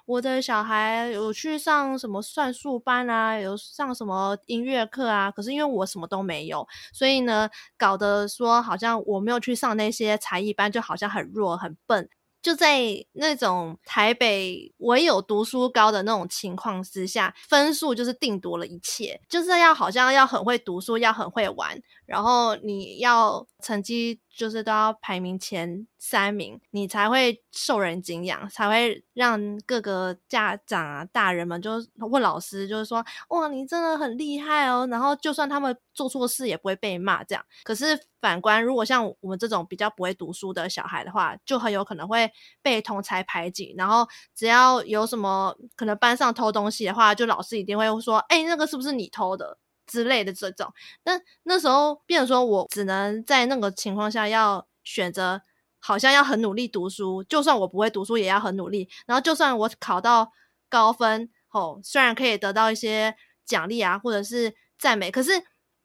[0.06, 12.10] 我的小孩有去上什么算术班啊，有上什么音乐课啊，可是因为我什么都没有，所以呢，搞得说好像我没有去上那些才艺班，就好像很弱很笨。
[12.42, 12.82] 就在
[13.14, 24.20] 那种台北唯有读书高的那种情况之下，分数就是定夺了一切，就是要好像要很会读书，要很会玩，然后你要成绩。
[24.40, 31.72] 就是都要排名前三名，你才会受人敬仰，才会让各个家长啊、大人们就
[32.10, 34.88] 问老师，就是说，哇，你真的很厉害哦。
[34.90, 37.44] 然后就算他们做错事，也不会被骂这样。
[37.66, 43.76] 可是反观，如果像我们这种比较不会读书的小孩的话，就很有可能会被同才排挤。
[43.78, 49.58] 然后只要有什么可能班上偷东西的话，就老师一定会说，哎，那个是不是你偷的？
[49.90, 50.72] 之类的这种，
[51.04, 55.42] 那那时候变成说我只能在那个情况下要选择
[55.80, 58.88] 好像要很努力读书，就算我不会读书也要很努力。
[59.08, 60.32] 然后就算我考到
[60.70, 65.32] 高分，哦，虽然可以得到一些奖励啊，或者是赞美，可是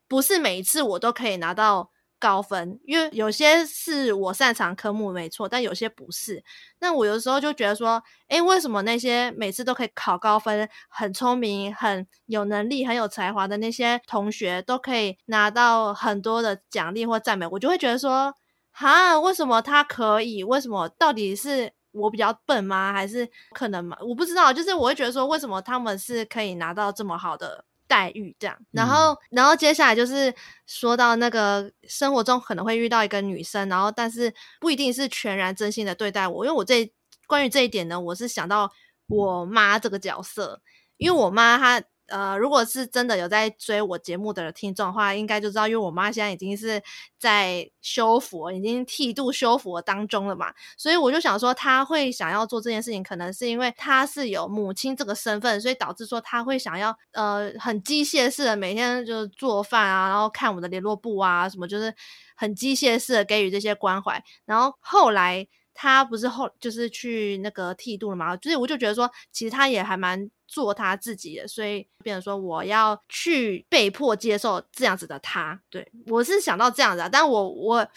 [0.06, 1.93] 不是每一次我都可以拿到。
[2.24, 6.42] 高分，因为有些是我擅长科目没错，但有些不是。
[6.78, 17.46] 那我有时候就觉得说，诶，为什么那些每次都可以考高分、很聪明、很有能力、很有才华的那些同学，都可以拿到很多的奖励或赞美？
[17.48, 18.34] 我就会觉得说，
[18.72, 20.42] 哈，为什么他可以？
[20.42, 20.88] 为什么？
[20.98, 22.90] 到底是我比较笨吗？
[22.94, 23.98] 还是可能吗？
[24.00, 24.50] 我不知道。
[24.50, 27.64] 就是我会觉得说，为什么他们是可以拿到这么好的？
[27.94, 30.34] 待遇这样，然后，嗯、然后接下来就是
[30.66, 36.92] 说到那个生活中可能会遇到一个女生，然后但是不一定是全然真心的对待我，因为我这
[37.28, 38.72] 关于这一点呢，我是想到
[39.06, 40.60] 我妈这个角色，
[40.96, 41.80] 因为我妈她。
[42.08, 46.82] 呃，如果是真的有在追我节目的听众的话，应该就知道，因为我妈现在已经是
[47.18, 61.94] 在修佛，已经剃度修佛当中了嘛，所以我就想说，她会想要做这件事情，可能是因为她是有母亲这个身份，所以导致说她会想要呃很机械式的每天就是做饭啊，然后看我的联络簿啊，什么就是
[62.36, 65.46] 很机械式的给予这些关怀，然后后来。
[65.76, 68.36] 他不是后就是去那个剃度了嘛？
[68.36, 75.60] 就是我就觉得说，其实他也还蛮做他自己的，所以变成说我要去被迫接受这样子的他。
[75.70, 77.88] 对，我是想到这样子啊，但我我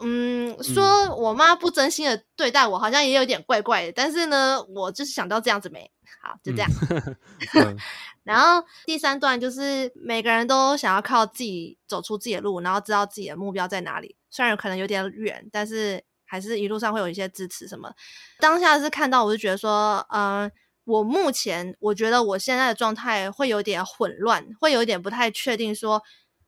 [0.00, 3.92] 嗯说我妈不真心的对待我，好像也有点怪怪的。
[3.92, 5.90] 但是呢，我就是想到这样子没
[6.22, 6.70] 好，就这样。
[7.54, 7.76] 嗯、
[8.24, 16.02] 然后第三段就是每个人都想要靠自己走出自己的路，然后知道自己的目标在哪里，虽然可能有点远，但是。
[16.32, 17.92] 还是一路上会有一些支持什么？
[18.38, 20.50] 当下是看到，我就觉得说，嗯、呃，
[20.84, 26.02] 我目前我觉得我现在的状态会有点混乱，会有点不太确定，说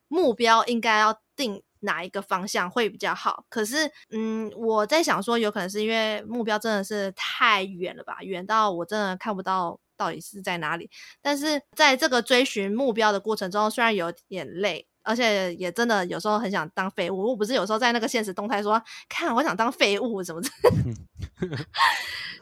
[0.08, 3.44] 目标应该要定哪一个方向会比较好。
[3.48, 10.90] 可是，嗯，我在想说，有可能是因为目标真的是太远了吧，远到我真的看不到到底是在哪里。
[11.20, 14.86] 但是在这个追寻目标的过程中，虽然有点累。
[15.04, 20.48] 而且也真的有时候很想当废物，我不是有时候在那个现实动态说，看我想当废物什么的。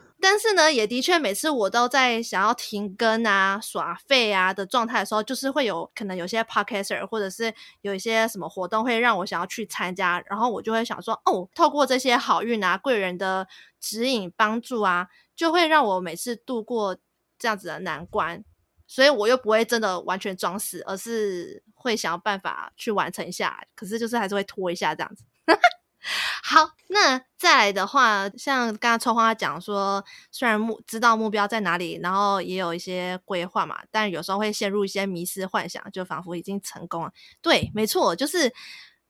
[0.21, 13.47] 但是呢，也的确每次我都在想要停更啊、耍废啊的状态的时候，就是会有可能有些 podcaster 或者是有一些什么活动会让我想要去参加，然后我就会想说，哦，透过这些好运啊、贵人的
[13.79, 16.95] 指引帮助啊，就会让我每次度过
[17.39, 18.45] 这样子的难关。
[18.87, 23.65] 所以我又不会真的完全装死，而是会想要办法去完成一下。
[23.73, 25.23] 可是就是还是会拖一下这样子。
[26.43, 37.11] 好，那再来的话，像刚刚抽花讲说，虽然目知道目标在哪里，然后也有一些规划嘛，但有时候会陷入一些迷失幻想，就仿佛已经成功了。
[37.41, 38.51] 对，没错，就是，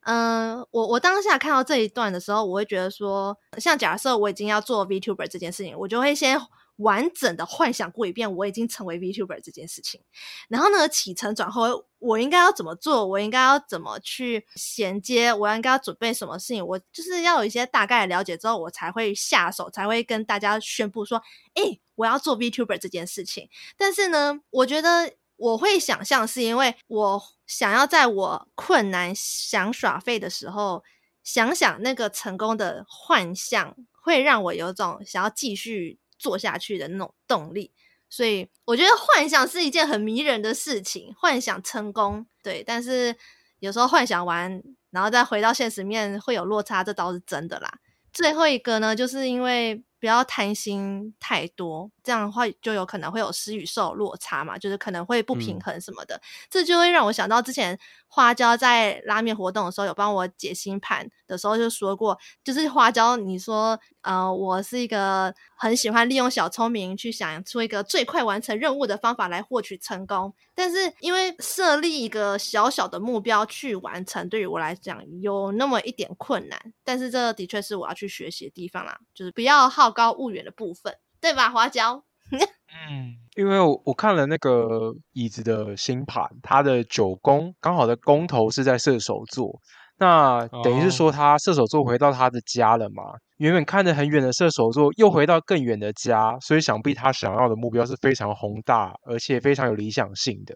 [0.01, 6.39] 嗯、我我当下看到这一段的时候，我会觉得说，像假设我已经要做 VTuber 这件事情，我就会先。
[6.81, 10.01] 完整的幻想过一遍，我已经成为 VTuber 这件事情。
[10.49, 13.05] 然后呢，起承转合，我应该要怎么做？
[13.05, 15.33] 我应该要怎么去衔接？
[15.33, 16.65] 我应该要准备什么事情？
[16.65, 21.21] 我就是要有一些大概的了解之后，我才会下手，才会跟大家宣布说
[21.55, 30.83] ：“诶，我要做 VTuber 这件事情。”但是呢，我觉得我会想象，是因为我想要在我困难想耍废的时候，
[31.23, 36.00] 想想那个成功的幻象，会让我有种想要继续。
[36.21, 37.71] 做下去的那种动力，
[38.07, 41.11] 所以我觉得幻想是一件很迷人的事情。
[41.17, 43.15] 幻想成功，对，但是
[43.57, 47.79] 有时候幻想完，然后再回到现实面会有落差，这倒是真的啦。
[48.13, 57.79] 最后一个呢，就是因为不要贪心太多，这样的话就有可能会有施与受落差嘛，就是可能会不平衡什么的，嗯、这就会让我想到之前。
[58.13, 82.03] 花椒在拉面活动的时候有帮我解星盘的时候就说过，就是花椒你说，呃，我是一个很喜欢利用小聪明去想出一个最快完成任务的方法来获取成功，但是因为设立一个小小的目标去完成，对于我来讲有那么一点困难，但是这的确是我要去学习的地方啦，就是不要好高骛远的部分，对吧，花椒？
[82.31, 89.61] 嗯，因为我我看了那个椅子的星盘，他的九宫刚好的宫头是在射手座，
[90.01, 93.03] 那等于是说他射手座回到他的家了嘛？
[93.37, 100.55] 原本看得很远的射手座又回到更远的家，所以想必他想要的目标是非常宏大，而且非常有理想性的。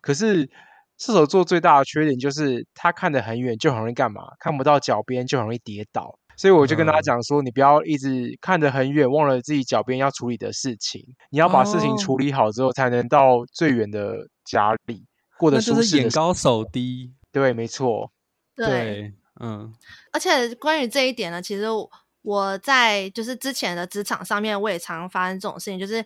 [0.00, 0.48] 可是
[0.96, 4.22] 射手座最大的缺点就是他看得很远就很容易干嘛？
[4.40, 6.18] 看不到脚边就很容易跌倒。
[6.38, 11.02] 所以我就跟他讲说，你不要一直看得很远，忘了自己脚边要处理的事情。
[11.30, 15.04] 你要把事情处理好之后，才能到最远的家里
[15.38, 15.72] 过得舒适。
[15.72, 18.10] 那就是眼高手低，对，没错。
[18.56, 19.72] 对，对，嗯。
[20.12, 21.66] 而且关于这一点呢，其实
[22.22, 26.04] 我在就是之前的职场上面，我也常发生这种事情，就是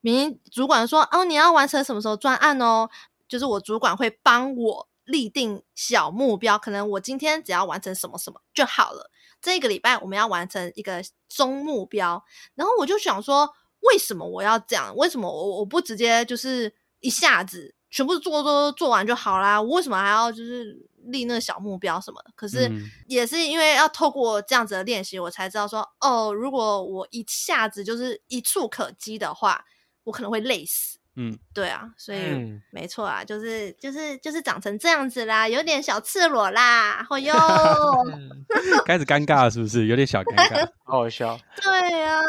[0.00, 2.88] 明明主管说哦，你要完成什么时候专案哦，
[3.28, 9.10] 就是我主管会帮我立定小目标，可能我今天只要完成什么什么就好了。
[9.40, 13.48] 这个礼拜我们要完成一个中目标，然后我就想说，
[13.80, 14.94] 为什么我要这样？
[14.96, 19.60] 为什么我我不直接就是一下子全部做做做完就好啦？
[19.60, 20.76] 我为什么还要就是
[21.08, 22.30] 立那个小目标什么的？
[22.34, 22.70] 可是
[23.06, 29.64] 也是因为要透过这样子的练习，我才知道说，哦，如果我一下子就是一触可及的话，
[30.04, 30.98] 我可能会累死。
[31.20, 37.34] 嗯，对啊，所以、嗯、没错啊，就是就是就是长成这样子啦，有点小赤裸啦，哦哟，
[38.86, 39.86] 开始尴尬了是不是？
[39.86, 41.36] 有点小尴尬， 好好笑。
[41.60, 42.22] 对啊，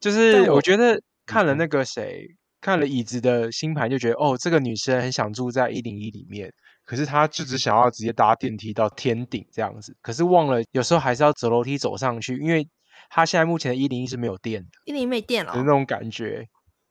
[0.00, 2.28] 就是我觉得看了那个谁，
[2.60, 6.54] 看了椅子的星盘，就觉得哦，这个女生很想住在一零一里面，
[6.88, 12.66] 可是他就只想要直接搭电梯到天顶这样子，可是忘了有时候还是要走楼梯走上去，因为
[13.10, 16.46] 他现在目前的一零一是没有电的，一零一没电了，有那种感觉，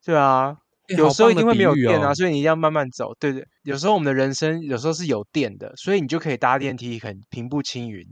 [0.06, 0.56] 对啊。
[0.96, 3.14] 有时候一定会没有电啊，所以你一定要慢慢走。
[3.20, 8.06] 对对，有时候我们的人生有时候是有电的，所以你就可以搭电梯很平步青云。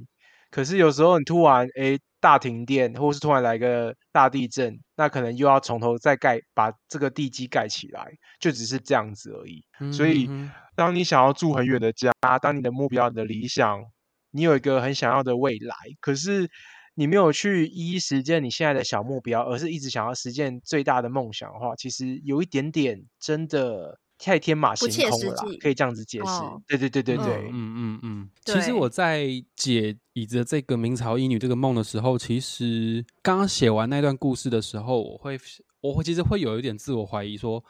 [0.51, 9.63] 可是有时候你突然诶大停电，或是突然来个大地震，那可能又要从头再盖，把这个地基盖起来，就只是这样子而已。
[9.91, 10.29] 所以
[10.75, 13.83] 当你想要住很远的家，当你的目标、你的理想，
[14.31, 16.49] 你有一个很想要的未来，可是。
[16.97, 26.25] 你没有去一一实践你现在的小目标，而是一直想要实现最大的梦想的话，其实有一点点真的太天马行空了啦，可以这样子解释。
[26.25, 28.29] 哦、对对对对对，嗯嗯嗯。
[28.45, 35.37] 其实我在解椅子这个明朝医女这个梦的时候，其实刚刚写完那段故事的时候，我会
[35.81, 37.63] 我会其实会有一点自我怀疑说。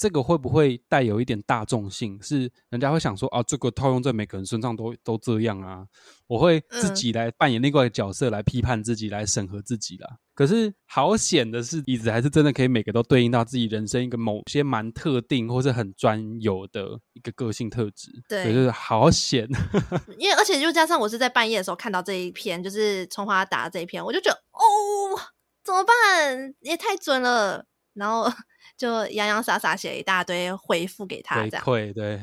[0.00, 2.18] 这个会不会带有一点大众性？
[2.22, 5.84] 是人家会想说啊，这个套用在每个人身上都都这样啊？
[6.26, 10.08] 我会自己来扮演另外一个角色来批判自己，来审核自己啦。
[10.34, 18.10] 可是好险的是，椅子还是真的可以每个都对应到自己人生一个某些蛮特定或是很专有的一个个性特质。
[18.26, 19.46] 对，就是好险。
[20.16, 25.20] 因为而且又加上我是在半夜的时候看到这一篇，就是葱花打的这一篇，我就觉得哦，
[25.62, 26.54] 怎么办？
[26.60, 27.66] 也太准了。
[27.94, 28.30] 然后。
[28.76, 32.18] 就洋洋洒洒写一大堆回复给他，这样会对。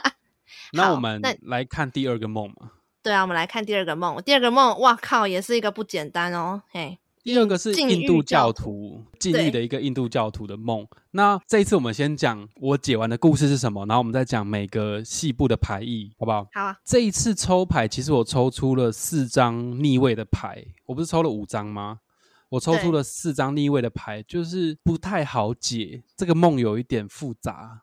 [0.74, 2.72] 那我们来看第二个梦嘛？
[3.02, 4.22] 对啊，我们来看第二个梦。
[4.22, 6.60] 第二个梦，哇靠，也是一个不简单哦。
[6.68, 10.86] 嘿，第二个是印度教徒禁欲的一个印度教徒的梦。
[11.12, 16.46] 那这一次我们先讲我解完的故事是什么，然后我们再讲每个细部的牌意，好不好？
[16.52, 16.76] 好啊。
[16.84, 22.00] 这一次抽牌，其实我抽出了四张逆位的牌，我不是抽了五张吗？
[22.50, 26.02] 我抽出了四张逆位的牌，就是不太好解。
[26.16, 27.82] 这个梦有一点复杂，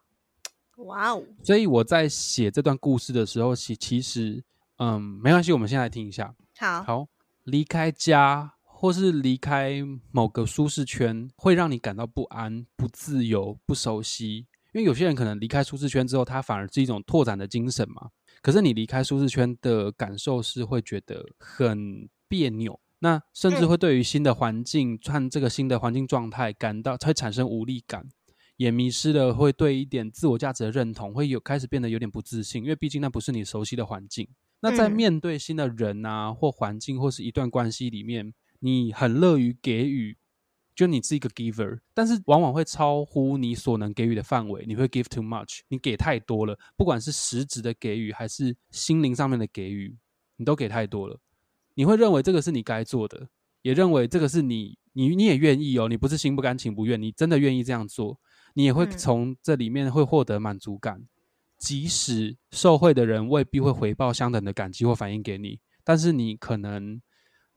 [0.78, 1.24] 哇哦！
[1.43, 4.43] 所以我在写这段故事的时候，其其实，
[4.78, 6.34] 嗯，没关系，我们先来听一下。
[6.58, 7.08] 好，好，
[7.43, 14.47] 离开家或是离开某个舒适圈，会让你感到不安、不自由、不熟悉。
[14.74, 18.10] 因为有些人可能离开舒适圈之后，他反而是一种拓展的精神嘛。
[18.41, 22.80] 可是你离开舒适圈的感受是会觉得很别扭。
[23.04, 28.08] 那甚至会对于新的环境，看、嗯、这个新的环境状态，感到会产生无力感，
[28.58, 34.28] 也迷失了，会对一点自我价值的认同，会有开始变得有点不自信，因为毕竟那不是你熟悉的环境。
[34.60, 40.16] 那在面对新的人啊，或环境，或是一段关系里面，你很乐于给予，
[40.76, 49.98] 就你是一个 giver，但是往往会超乎你所能给予的范围，你会 give too much，你给太多了，不管是实质的给予，还是心灵上面的给予，
[50.38, 51.20] 你都给太多了。
[51.75, 53.27] 你会认为这个是你该做的，
[53.62, 58.19] 也认为这个是你你你也愿意哦，你不是心不甘情不愿，你真的愿意这样做，
[58.53, 61.07] 你也会从这里面会获得满足感，嗯、
[61.57, 67.01] 即使受贿的人未必会回报相等的感激或反应给你，但是你可能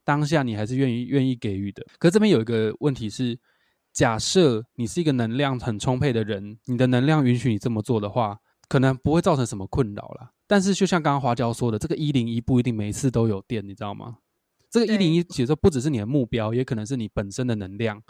[0.04, 1.84] 当下你还是愿意愿意给予的。
[1.98, 3.38] 可这边有一个问题是，
[3.92, 10.30] 假设你是一个能量很充沛的人，你的能量允许你这么做的话，可能不会造成什么困扰啦。
[10.46, 14.18] 但是，就像刚刚花椒说的，这个一零一不一定每一次都有电，你知道吗？
[14.70, 18.02] 这个一零一其实不只是你的目标，也可能是你本身的能量。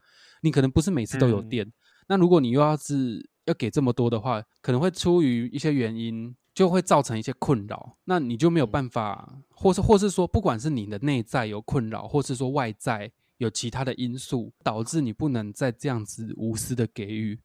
[0.43, 1.65] 你可能不是每次都有电。
[1.67, 1.73] 嗯、
[2.09, 7.97] 那如果你又要是要给这么多的话，可能会出于一些原因，就会造成一些困扰。
[8.05, 17.39] 那你就没有办法，或是或是说，不管是你的内在有困扰，或是说外在有其他的因素，导致你不能再这样子无私的给予。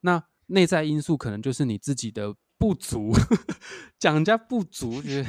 [0.00, 2.34] 那内在因素可能就是你自己的。
[2.60, 3.10] 不足，
[3.98, 5.24] 讲人家不足，就是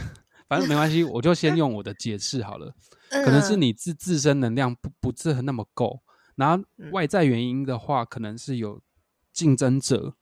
[0.49, 2.75] 反正没关系，我就先用我的解释好了。
[3.09, 6.01] 可能是你自自身能量不不是很那么够，
[6.35, 8.81] 然后外在原因的话，可能是有
[9.31, 10.17] 竞争者，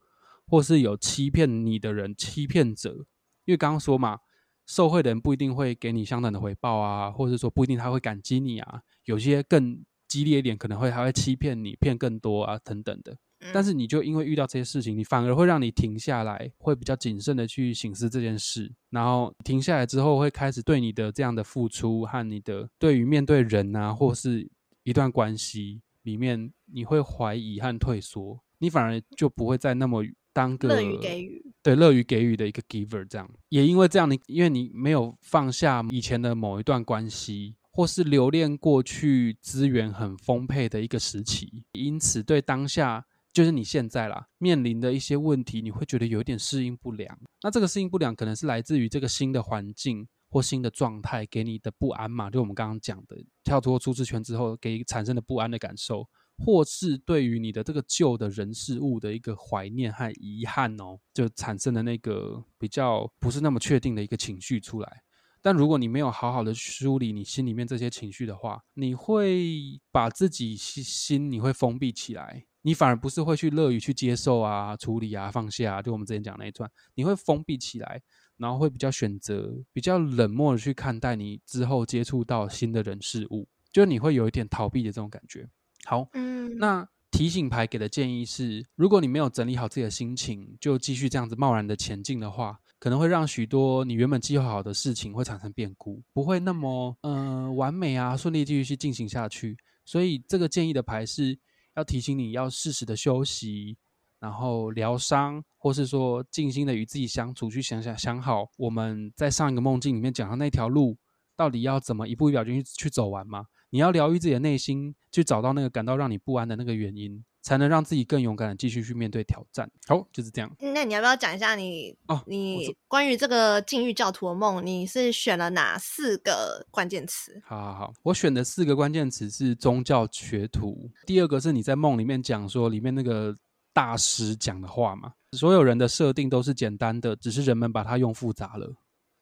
[0.45, 3.07] 或是有欺骗你的人，欺骗者。
[3.45, 4.19] 因为刚刚说嘛，
[4.67, 13.17] 受贿的人不一定会给你相等的回报啊，或者说不一定他会感激你啊，有些更激烈一点，可能会还会欺骗你，骗更多啊，等等的。
[13.53, 24.49] 但是你就因为遇到这些事情，你反而会让你停下来，会比较谨慎的去省思这件事，然后停下来之后，会开始对你的这样的付出和你的对于面对人啊，或是
[24.83, 33.29] 一段关系里面，你会怀疑和退缩，你反而就不会再那么当个乐于给予，对，乐于给予的一个 giver 这样。
[33.49, 37.55] 也因为这样，你因为你没有放下以前的某一段关系。
[37.71, 47.19] 或是留恋过去资源很丰沛的一个时期，因此对当下就是你现在啦面临的一些问题，你会觉得有一点适应不良。
[47.43, 52.29] 那这个适应不良可能是来自于这个新的环境或新的状态给你的不安嘛？
[52.29, 56.07] 就我们刚刚讲的，跳脱舒适圈之后给产生的不安的感受，
[56.37, 65.01] 或是对于你的这个旧的人事物的一个怀念和遗憾哦，就产生的那个比较不是那么确定的一个情绪出来。
[65.41, 78.01] 但如果你没有好好的梳理你心里面这些情绪的话，你会把自己心心你会封闭起来，你反而不是会去乐于去接受啊、处理啊、放下啊，就我们之前讲那一段，你会封闭起来，
[78.37, 85.47] 然后会比较选择比较冷漠的去看待你之后接触到新的人事物，就你会有一点逃避的这种感觉。
[85.85, 92.59] 好，嗯，那提醒牌给的建议是，如果你没有整理好自己的心情，就继续这样子贸然的前进的话。
[92.81, 99.57] 可能会让许多你原本计划好的事情会产生变故，不会那么呃完美啊，顺利继续去进行下去。
[99.83, 101.37] 所以这个建议的牌是
[101.75, 103.77] 要提醒你要适时的休息，
[104.19, 110.97] 然后疗伤，或是说静心的与自己相处，去想想想好我们在上一个梦境里面讲的那条路
[111.35, 113.45] 到底要怎么一步一表情去去走完吗？
[113.69, 117.23] 你要疗愈自己的内心，去找到那个感到让你不安的那个原因。
[117.41, 119.69] 才能让自己更勇敢的继续去面对挑战。
[119.87, 120.51] 好，就是这样。
[120.59, 122.21] 那你要不要讲一下你哦？
[122.27, 127.41] 你关于这个禁欲教徒的梦，你是选了哪四个关键词？
[127.45, 130.89] 好好好，我选的四个关键词是宗教学徒。
[131.05, 133.35] 第二个是你在梦里面讲说里面那个
[133.73, 135.13] 大师讲的话嘛？
[135.33, 138.75] 所有人的设定都是简单的，只是人们把它用复杂了。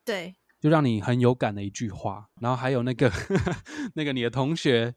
[0.04, 2.28] 对，就让你很有感的一句话。
[2.42, 3.12] 然后还有那个
[3.94, 4.96] 那个你的同学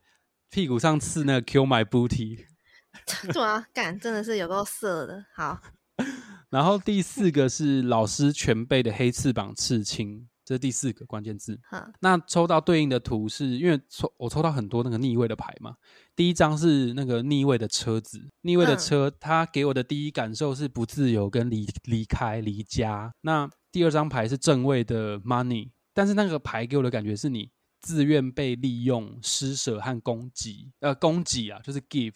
[0.51, 2.47] 屁股上刺那个 “kill my booty”。
[3.33, 5.25] 对啊，干真的是有够色的。
[5.35, 5.61] 好，
[6.51, 11.59] 然后第四个是老师全背的黑翅膀刺青，这是第四个关键字。
[11.63, 15.77] 哈那抽到对应的图是因为抽我抽到很多那个逆位的牌嘛。
[16.17, 23.15] 第一张是那个逆位的车子，逆位的车，它给我的第一感受是不自由跟离离开离家。
[23.23, 32.13] 那第二张牌是正位的 money，但是那个牌给我的感觉是你自愿被利用、施舍和攻击，呃，供给啊，就是 give。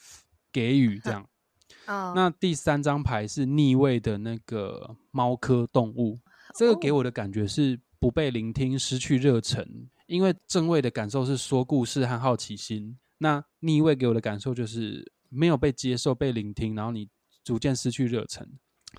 [0.55, 1.29] 给予这样，
[1.89, 6.21] 哦，那第三张牌是逆位的那个猫科动物，
[6.57, 9.91] 这个给我的感觉是不被聆听，失去热忱。
[10.07, 17.09] 因为正位的感受是说故事和好奇心，那逆位给我的感受就是没有被接受、被聆听，然后你
[17.43, 18.47] 逐渐失去热忱。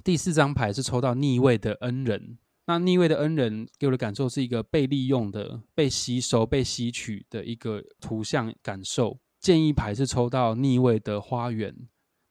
[0.03, 9.19] 第四张牌是抽到逆位的恩人，那逆位的恩人给我的感受是一个被利用的、被吸收、被吸取的一个图像感受。
[9.45, 11.71] 建议牌是抽到逆位的花园，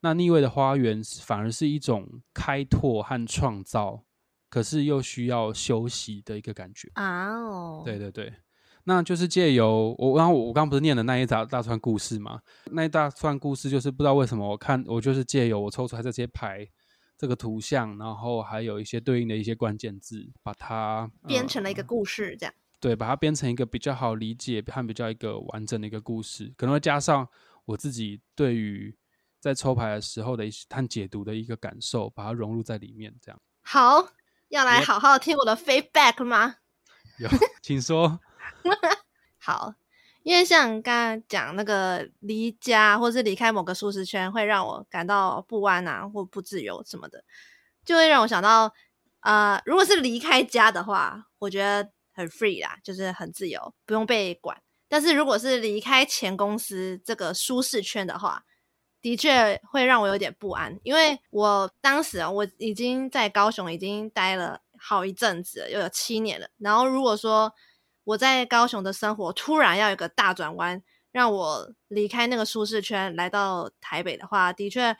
[0.00, 4.02] 那逆位的花园反而是一种开拓和创造，
[4.50, 7.30] 可是又需要休息的一个感觉啊。
[7.38, 8.34] 哦，对对对，
[8.82, 12.40] 那就是借由我，然后我刚刚不是念的那一大大串故事吗？
[12.72, 16.66] 那一大串故事就是不知道为什么，我看我就是借由我抽出来这些牌，
[17.16, 22.52] 这个图像，然后还有一些对应的一些关键字，把它编成了一个故事，这样。
[22.84, 27.26] 对，把它编成一个比较好理解和比较一个完整的一个故事，可能会加上
[27.64, 28.94] 我自己对于
[29.40, 33.14] 在抽牌的时候的一些和解读的一个感受，把它融入在里面。
[33.22, 34.06] 这样好，
[34.48, 36.56] 要来好好听我的 feedback 吗？
[37.18, 37.26] 有，
[37.62, 38.20] 请说。
[39.40, 39.74] 好，
[40.22, 47.24] 因为像刚刚讲那个离家或是离开某个舒适圈，会让我感到不安啊，或不自由什么的，
[47.82, 48.70] 就会让我想到，
[49.20, 51.93] 呃，如果是离开家的话，我觉得。
[52.14, 54.56] 很 free 啦，就是很自由，不用被管。
[54.88, 58.44] 但是如果是离开前公司这个舒适圈的话，
[59.00, 66.48] 的确会让我有点不安，因为我当时啊，我已经在高雄已经待了好一阵子了，又有七年了。
[66.58, 67.52] 然后如果说
[68.04, 74.96] 我在高雄的生活突然要有个大转弯，让我离开那个舒适圈来到台北的话，的确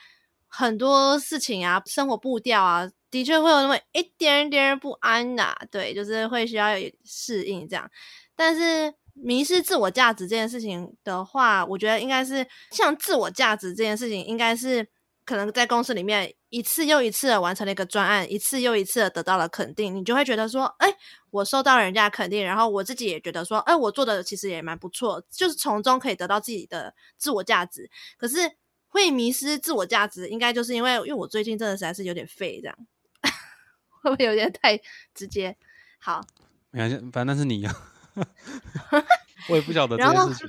[0.49, 2.91] 很多事情啊，生活步调啊。
[3.15, 7.89] 的确会有那么一点点不安呐、啊，对，就是会需要有适应这样。
[8.35, 14.85] 但是迷失自我价值这件事情的话，我觉得应该是像自我价值这件事情，应该是
[15.25, 20.93] 可能在公司里面一次又一次的完成了一个专案，一次又一次的得到了肯定，你就会觉得说，哎，
[21.31, 27.89] 我受到人家肯定，然后我自己也觉得说，哎，我做的其实也蛮不错，就是从中可以得到自己的自我价值。
[28.19, 28.39] 可是
[28.89, 32.77] 会迷失自我价值，应该就是因为，因为我最近真的实在是有点废，这样
[34.05, 34.81] 会不会有点太
[35.13, 35.57] 直接？
[35.99, 36.25] 好，
[36.71, 37.75] 没关系，反正那是你呀，
[39.51, 40.49] 我也不晓得这件事情。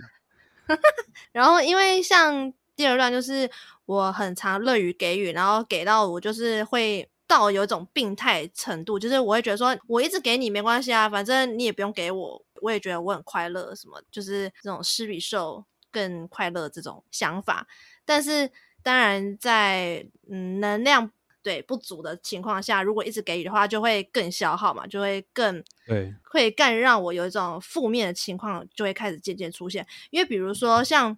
[0.67, 0.83] 然后，
[1.31, 3.49] 然后因为像第二段就是。
[3.87, 17.67] 我很常乐于给予，然后给到我就是会到有一种病态程度，就是我会觉得说，我一直给你没关系啊，反正你也不用给我，我也觉得我很快乐，什么就是这种施比受更快乐这种想法。
[18.05, 18.49] 但是
[18.81, 21.11] 当然在嗯能量
[21.45, 29.85] 对不足的情况下，如果一直给予的话，就会更消耗嘛，就会更对，会更让我有一种负面的情况就会开始渐渐出现。
[30.09, 31.15] 因为比如说像。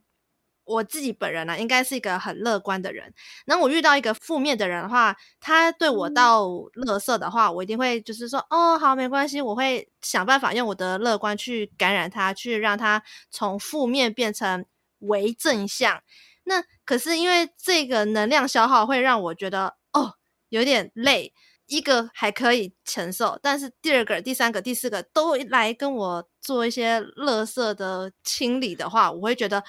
[0.70, 3.14] 我自己本人呢、啊，应该是一个很乐观的人。
[3.46, 13.02] 那我遇到一个负面的人的话，他对我到乐色的话，我一定会就是说，哦，好，没关系，我会想办法用我的乐观去感染他，去让他
[13.32, 14.66] 从负面变成
[15.00, 16.04] 为正向。
[16.44, 19.87] 那可是因为这个能量消耗会让我觉得，哦，
[20.50, 21.34] 有点累。
[21.68, 29.64] 一个还可以承受，但是第二个、第三个、第四个都来跟我做一些垃圾的清理的话，我会觉得。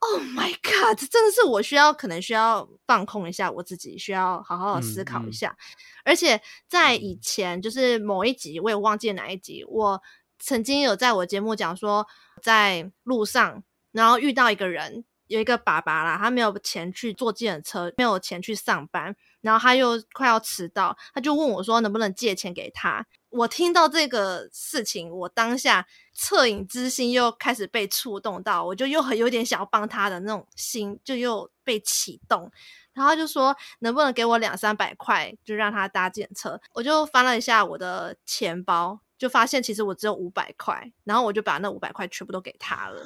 [0.00, 0.96] Oh my god！
[0.96, 5.48] 这真的是我需要，可能需要放空一下我自己，需要好好的思考一下。
[5.48, 5.58] 嗯嗯、
[6.04, 10.00] 而且在以前，就是某一集，我也忘记哪一集，我
[10.38, 12.06] 曾经有在我节目讲说，
[12.40, 23.06] 在路上，然后遇到一个人，有一个爸爸啦，他没有钱去坐计程车，没有钱去上班，然后他又快要迟到，他就问我说，能不能借钱给他。
[23.30, 32.50] 我听到这个事情，我当下恻隐之心又开始被触动到，我就又很有点想要帮他的那种心，就又被启动。
[32.94, 36.60] 然后就说，能不能给我两三百块，就让他搭计程车。
[36.72, 38.98] 我就翻了一下我的钱包。
[39.18, 43.02] 就发现其实我只有五百块，然后我就把那五百块全部都给他了。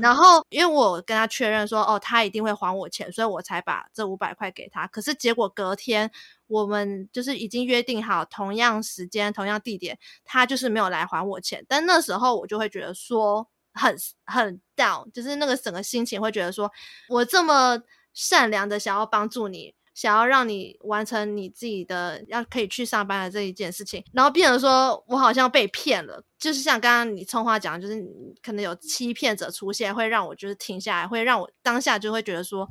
[0.00, 4.86] 然后因为我跟他确认说，哦，他一定会还我钱，所以我才把这五百块给他。
[4.86, 6.10] 可是结果隔天
[6.46, 11.62] 我们就是已经约定好同样时间、同样地点，他就是没有来还我钱。
[11.68, 16.72] 但那时候我就会觉得说很很 down，就是那个整个心情会觉得说
[17.08, 17.82] 我这么
[18.14, 19.74] 善良的想要帮助你。
[19.94, 28.04] 想要让你完成你自己的要可以去上班的这一件事情，然后变成说我好像被骗了，就是像刚刚你葱花讲，就是
[28.42, 32.68] 可能有欺骗者出现，会让我就是停下来，会让我当下就会觉得说，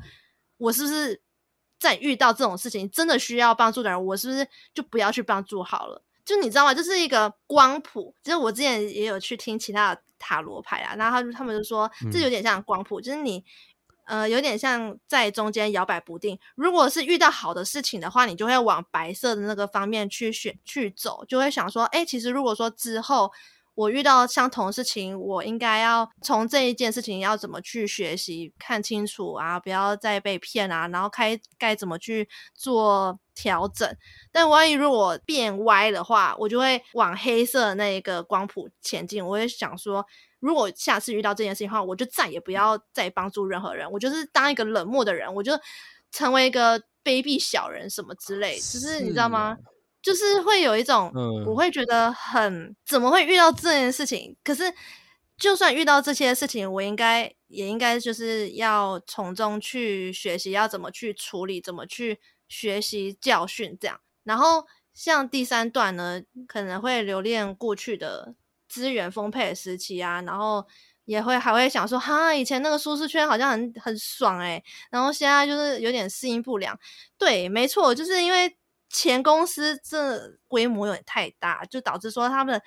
[0.58, 1.22] 我是不是
[1.80, 6.04] 在遇到这种事情真的需要帮助的人，我是不是就不要去帮助好了？
[6.26, 6.74] 就你知道吗？
[6.74, 13.46] 这是一个光谱，其实我之前也有去听其他的塔罗牌啊，然后他他们就说这有点像光谱，就是你。
[14.06, 16.38] 呃，有点像在中间摇摆不定。
[16.56, 23.32] 如果是遇到好的事情的话，你就会往白色的那个方面去选去走，就会想说，哎，其实如果说之后
[23.76, 33.96] 我遇到相同的事情，我应该要从这一件事情要怎么去学习，看清楚啊，不要再被骗啊，然后该该怎么去做调整。
[34.32, 39.26] 但万一如果变歪的话，我就会往黑色的那一个光谱前进。
[39.26, 40.06] 我会想说。
[40.44, 45.54] 如果下次遇到这件事情的话，我就再也不要再帮助任何人，我就是当一个冷漠的人，我就
[46.12, 48.60] 成为一个卑鄙小人什么之类。
[48.60, 49.56] 只是你知道吗？
[50.04, 51.12] 就是会有一种，
[51.48, 54.36] 我会觉得很怎么会遇到这件事情？
[54.44, 54.72] 可是
[55.38, 64.00] 就算遇到这些事情，我应该也应该就是要从中去学习，要怎么去处理，怎么去学习教训这样。
[64.24, 68.36] 然后像第三段呢，可能会留恋过去的。
[68.66, 70.66] 资源丰沛的时期啊，然后
[71.06, 76.76] 也会还会想说，哈，以前那个舒适圈好像很很爽诶，然后现在就是有点适应不良。
[77.16, 78.58] 对，没错，就是因为
[78.94, 82.62] 前公司这规模有点太大，就导致说他们。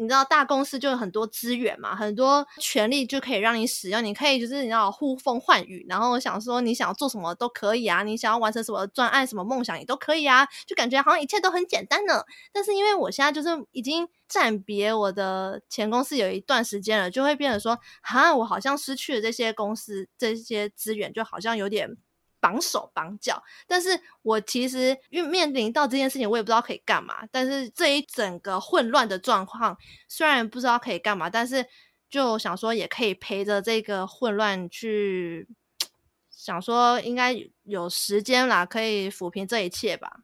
[0.00, 12.22] 你知道大公司就有很多资源嘛，很多权利就可以让你使用，你可以就是你要呼风唤雨，然后想说你想要做什么都可以啊，你想要完成什么专案、什么梦想也都可以啊，就感觉好像一切都很简单呢。
[12.52, 21.96] 但是因为我现在就是已经暂别我的前公司有一段时间了，就会变得说，哈，我好像失去了这些公司这些资源，就好像有点。
[22.40, 27.26] 绑手绑脚，但是我其实因为面临到这件事情，我也不知道可以干嘛。
[27.30, 29.76] 但是这一整个混乱的状况，
[30.08, 31.66] 虽然不知道可以干嘛，但是
[32.08, 35.48] 就想说也可以陪着这个混乱去，
[36.30, 40.20] 想说应该有时间啦，可以抚平这一切吧，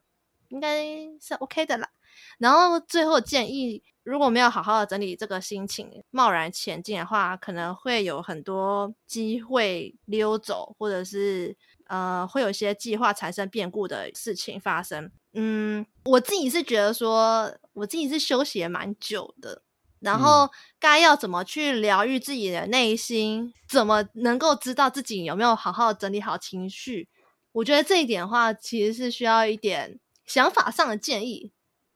[0.48, 0.84] 应该
[1.20, 1.90] 是 OK 的啦。
[2.38, 11.56] 然后最后建议，如果没有好好的整理这个心情，贸然前进的话，可能会有很多机会溜走，或者是
[11.86, 15.10] 呃，会有一些计划产生变故的事情发生。
[15.32, 19.62] 嗯，我自己是觉得说，我自己是休息也蛮久的，
[20.00, 27.08] 然后该要怎么去疗愈自己的内心，嗯、怎么能够知道自己有没有好好整理好情绪，
[27.52, 31.52] 我觉得这一点的话，其实是需要一点想法上的建议。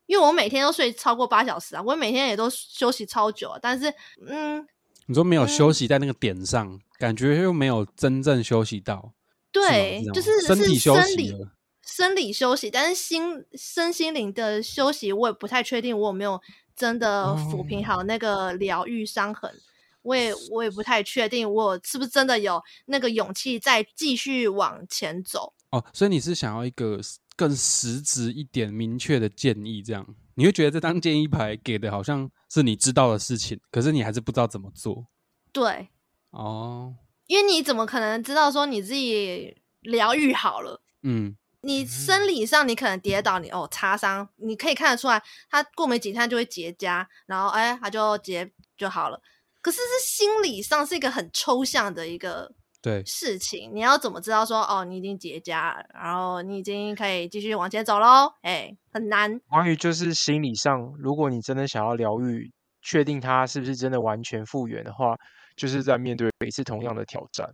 [0.06, 3.92] 因为我每天都睡超过八小时啊，我每天也都休息超久啊，但是，
[4.26, 4.66] 嗯，
[5.04, 9.12] 你说没有休息在那个点上，嗯、感觉又没有真正休息到，
[9.52, 11.34] 对，是就是身体休息，
[11.82, 16.40] 生理休息，但是心身心灵的休息，我也不太确定我有没有
[16.76, 19.54] 真的抚平好那个疗愈伤痕，哦、
[20.02, 25.52] 我也我也不太确定我是不是真的有那个勇气再继续往前走。
[25.70, 27.00] 哦，所以你是想要一个
[27.36, 30.06] 更实质一点、明确的建议，这样？
[30.34, 35.06] 你会觉得这张建议牌给的好像是你知道的事情，可是你还是不知道怎么做。
[35.52, 35.88] 对，
[36.30, 36.94] 哦，
[37.28, 40.82] 因为你怎么可能知道说你自己疗愈好了？
[41.04, 49.20] 嗯，你生理上你可能跌倒，你哦擦伤，你可以看得出来，它过没几天就会结痂，然后哎，它就结就好了。
[49.60, 52.52] 可是是心理上是一个很抽象的一个。
[52.80, 58.32] 对事情，你要怎么知道说哦，你已经结痂了，然后你已经可以继续往前走喽？
[58.42, 59.36] 哎，很难。
[59.48, 65.16] 关于就是心理上，如果你真的想要疗愈，确定它是不是真的完全复原的话，
[65.58, 67.46] 就是在面对每次同样的挑战。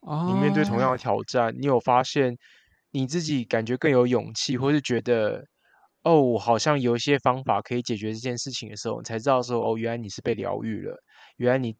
[0.00, 2.36] 哦，你面对同样的挑战，你有发现
[2.90, 5.42] 你自己感觉更有勇气，或是觉得
[6.02, 11.02] 哦，好像有一些方法可以解决这件事情的时候，你才知道说哦，原来你是被疗愈了，
[11.36, 11.74] 原来你。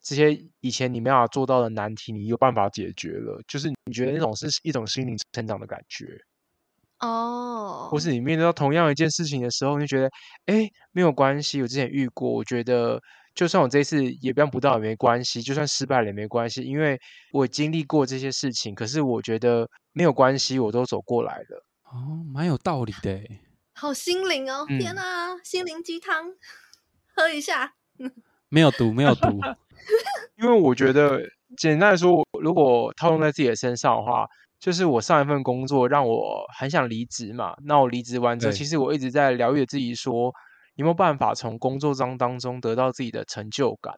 [0.00, 6.06] 这些以前你没办法做到的难题，你有办法解决了，就是你觉得那种是一种心灵成长的感觉
[7.00, 7.82] 哦。
[7.82, 7.90] Oh.
[7.90, 10.08] 或是你面对到同样一件事情的时候，你就觉得，
[10.46, 13.02] 哎，没有关系，我之前遇过，我觉得
[13.38, 18.74] 就算我这次也办不到也没关系，就算失败了也没关系，因为我经历过这些事情。
[18.74, 21.64] 可是我觉得没有关系，我都走过来了。
[21.84, 23.16] 哦，蛮有道理的，
[23.74, 24.66] 好心灵哦！
[24.68, 26.32] 嗯、天哪，心灵鸡汤，
[27.14, 27.74] 喝一下。
[28.50, 29.28] 没有毒，没有毒。
[30.42, 31.20] 因为我觉得，
[31.56, 34.26] 简单来说，如果套用在自己的身上的话，
[34.58, 37.54] 就是我上一份工作让我很想离职嘛。
[37.64, 40.34] 那我离职完之后，其实我一直在疗愈自己说，说
[40.78, 43.94] 有没有办法从工作当当中得到自己的成就感。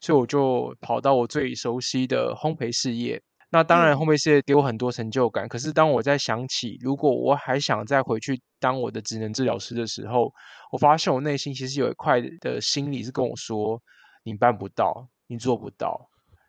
[0.00, 3.22] 所以我就跑到我最熟悉的烘焙事业。
[3.50, 5.46] 那当然，烘焙事业给我很多成就感。
[5.48, 10.32] 可是当我在想起，如果我还想再回去当我的职能治疗师的时候，
[10.72, 13.80] 我发现我内心其实有一块的心理是跟我说
[14.24, 15.98] ：“你办不到。”你做不到，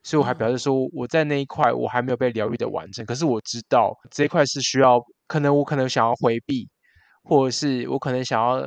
[0.02, 3.06] 所以我还表示说，我在那一块我还没有被疗愈的完整。
[3.06, 6.68] 可是我知道这一块是需要，可能我可能想要回避，
[7.24, 8.60] 或者是我可能想要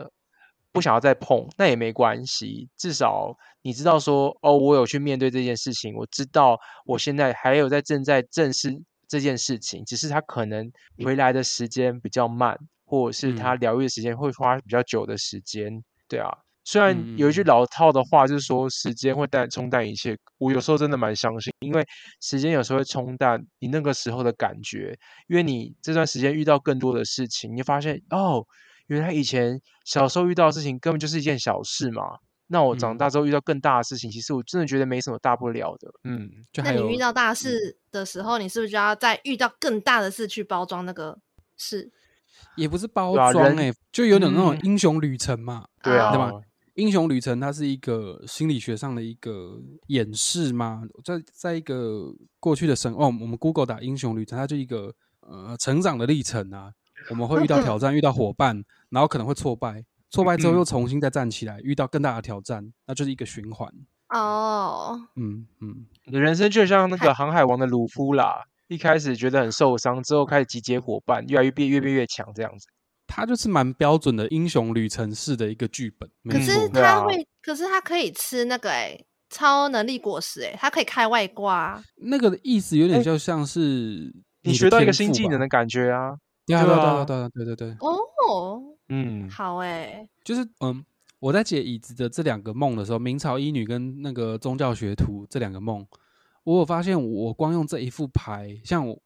[0.76, 2.68] 不想要再碰，那也没关系。
[2.76, 8.70] 至少你知道说，哦，我有去面对这件事情，我知道我现在还有在正在正视
[9.08, 10.70] 这件事情，只是他可能
[11.02, 15.82] 回来的时间比较慢，或者是他疗愈的时间会花比较久的时间。
[16.06, 16.30] 对啊。
[16.68, 21.86] 虽然有一句老套的话，就是说时间会淡冲淡一切，我有时候真的蛮相信，因为
[22.20, 24.92] 时间有时候会冲淡你那个时候的感觉，
[25.28, 28.44] 因为你这段时间遇到更多的事情，你发现哦，
[28.86, 32.02] 原来以前小时候遇到的事情根本就是一件小事嘛。
[32.48, 35.90] 那我长大之后遇到更大的事情，其实我真的觉得没什么大不了的。
[36.04, 41.18] 嗯，就那你遇到大事的时候，你是不是就要再遇到更大的事去包装那个
[41.56, 41.90] 事？
[42.54, 46.32] 也不是包装哎、欸，就有点那种英雄旅程嘛，嗯、对啊，对吧？
[46.74, 49.58] 英雄旅程，它是一个心理学上的一个
[49.88, 50.82] 演示嘛？
[51.02, 56.70] 在在一个过去的神哦，我们 Google 打英雄旅程，它就一个呃成长的历程啊。
[57.10, 63.70] 我们会遇到挑战，遇到伙伴，然后可能会挫败，挫败之后又重新再站起来，遇到更大的挑战，那就是一个循环。
[64.08, 72.66] 哦，嗯嗯，你的人生就像那个航海王的鲁夫啦，一开始觉得很受伤，之后开始集结伙伴，越来越变越变越强，这样子。
[73.08, 83.60] 他就是蛮标准的英雄旅程式的一个剧本，可是他会，嗯、可是他可以吃那个哎、欸、超能力果实哎、欸，他可以开外挂，那个的意思有点就像是
[84.42, 86.16] 你，你学到一个新技能的感觉啊，
[86.46, 90.84] 对啊对啊对啊对对对哦，嗯，好哎、欸，就是嗯，
[91.18, 95.86] 我在解椅子的这两个梦的时候，明朝医女跟那个宗教学徒这两个梦，
[96.44, 98.98] 我有发现我光用这一副牌，像我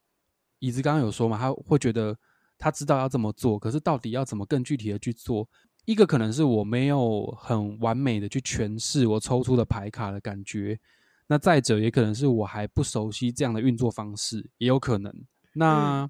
[0.59, 2.17] 椅子刚刚有说嘛，他会觉得。
[2.63, 5.49] 他知道要这么做，可是到底要怎么更具体的去做？
[5.85, 10.79] 一个可能是我没有很完美的去诠释我抽出的牌卡的感觉，
[11.25, 15.11] 那再者也可能是我还不熟悉这样的运作方式，也有可能。
[15.53, 16.07] 那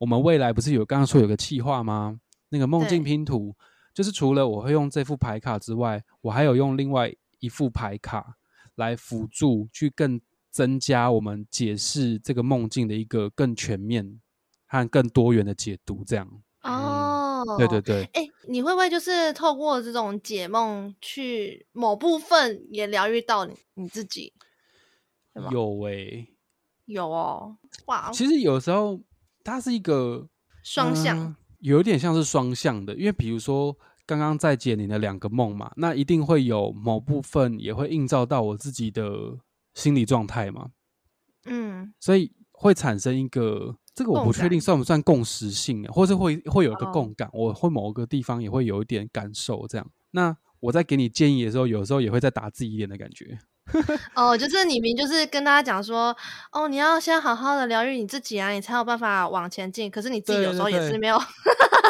[0.00, 2.18] 我们未来不是有刚刚说有个计划吗？
[2.48, 3.54] 那个梦境拼图，
[3.92, 8.38] 就是除了我会用这副牌卡之外，我还有用另外一副牌卡
[8.76, 10.18] 来辅助，去更
[10.50, 14.18] 增加我们解释这个梦境的一个更全面
[14.66, 16.02] 和更多元的解读。
[16.06, 16.26] 这样
[16.62, 18.04] 哦、嗯，对对对。
[18.14, 24.32] 哎，你会不会就是透过这种解梦，去某部分也疗愈到你你自己？
[25.52, 26.28] 有哎、欸，
[26.86, 28.10] 有哦，哇！
[28.10, 28.98] 其实有时候
[29.50, 30.28] 它是一个
[30.62, 31.18] 双向。
[31.18, 33.76] 呃有点像是双向的，因为比如说
[34.06, 39.36] 刚刚在解你的两个梦嘛，那一定会有某部分也会映照到我自己的
[39.74, 40.70] 心理状态嘛，
[41.44, 49.86] 嗯，所以会产生一个这个我不确定算不算共识性，或是会会有一个共感，我会某个地方也会有一点感受这样。
[50.12, 53.38] 那我在给你建议的时候，有时候也会在打自己脸的感觉。
[54.14, 56.16] 哦，就是你明就是跟大家讲说，
[56.52, 59.90] 哦，你要先好好的疗愈你自己啊，你才有办法往前进。
[59.90, 61.18] 可是你自己有时候也是没有，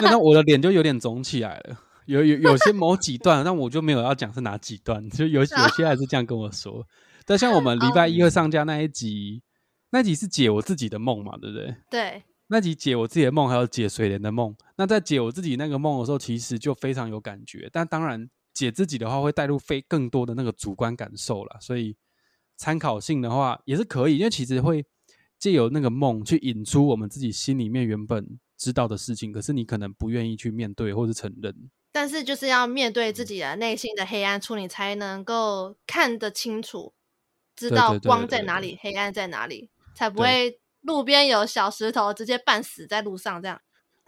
[0.03, 1.77] 那 我的脸就有点肿起来了，
[2.07, 6.85] 有有有些某几段，但我就没有要讲是哪几段，就有有些还是这样跟我说。
[7.27, 9.43] 但像我们礼拜一会上架那一集，
[9.91, 11.75] 那集是解我自己的梦嘛，对不对？
[11.91, 14.55] 对，那集解我自己的梦，还有解水莲的梦。
[14.77, 18.29] 那在解我自己那个梦的时候，其实就非常有感觉，但当然。
[18.61, 21.97] 解自己的话会带入非更多的那个主观感受啦，所以
[22.57, 24.85] 参考性的话也是可以，因为其实会
[25.39, 31.71] 借由那个梦去引出我们自己心里面原本知道的事情，可是你可能不愿意去面对或是承认。
[31.91, 36.93] 但是就是要面对自己的内心的黑暗处，你才能够看得清楚，
[37.57, 43.61] 知道光在哪里，黑暗在哪里，才不会路边有小石头直接绊死在路上这样。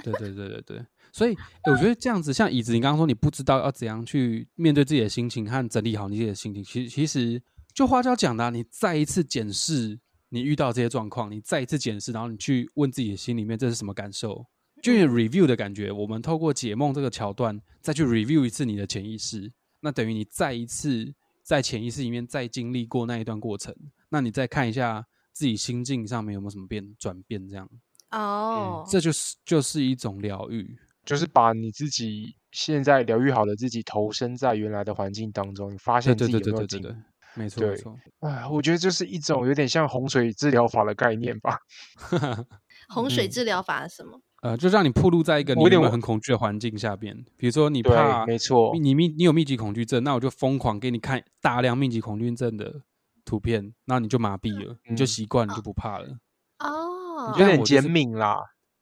[0.04, 0.86] 对对对对对。
[1.12, 6.64] 所以，我觉得这样子，像椅子，你刚刚说你不知道要怎样去面对自己的心情和整理好你自己的心情。
[6.64, 7.42] 其实，其实
[7.74, 10.00] 就花椒讲的，你再一次检视
[10.30, 14.46] 你遇到这些状况，你再一次检视，然后你去问自己的心里面这是什么感受，
[14.82, 15.92] 就有 review 的感觉。
[15.92, 23.74] 我们透过解梦这个桥段，再去 review 一次你的潜意识，那等于你再一次在潜意识里面再经历过那一段过程，
[24.08, 27.68] 那你再看一下自己心境上面有没有什么变转变，这样
[28.12, 28.88] 哦、oh.
[28.88, 30.74] 嗯，这就是就是一种疗愈。
[31.04, 36.88] 就是把你自己现在疗愈好的自己投身在原来的环境当中，你发现自己有没有进步？
[37.34, 37.96] 没错，没错。
[38.20, 41.58] 哎，我觉得就是一种有点像洪水治疗法的概念吧。
[42.88, 44.20] 洪水治疗法是什么？
[44.42, 52.82] 呃，就让你暴露在一个你有点很恐惧的环境下边，比如说你怕，没错，你密你有密集恐惧症，那我就疯狂给你看大量密集恐惧症的
[53.24, 56.18] 图片，那你就麻痹了，嗯、你就习惯，你就不怕了。
[56.58, 58.36] 哦，有点减敏啦，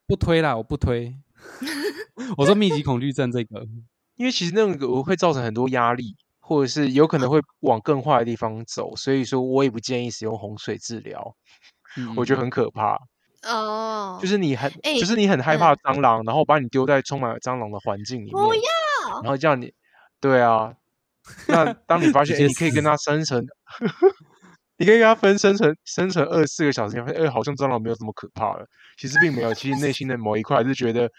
[0.07, 1.15] 不推啦，我不推。
[2.37, 3.67] 我说密集恐惧症这个，
[4.17, 11.35] 因为其实那个会造成很多压力，或者是有可能会往更坏的地方走，所以说我也不建议使用洪水治疗，
[11.97, 12.99] 嗯、我觉得很可怕
[13.45, 14.19] 哦。
[14.21, 19.73] 就是你很，欸、就是你很害怕蟑螂，嗯、然后把你丢在充满蟑螂的环境里面，不要，然后叫你，
[20.21, 20.75] 对啊，
[21.49, 23.43] 那当你发现、欸、你可以跟它生成，
[24.77, 28.67] 你可以跟它分生成生成二十四个小时，发现哎，好像蟑螂没有这么可怕了。
[28.99, 31.11] 其实并没有，其实内心的某一块还是觉得。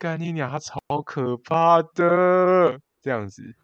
[0.00, 3.54] 干你娘，他超可怕的，这样子，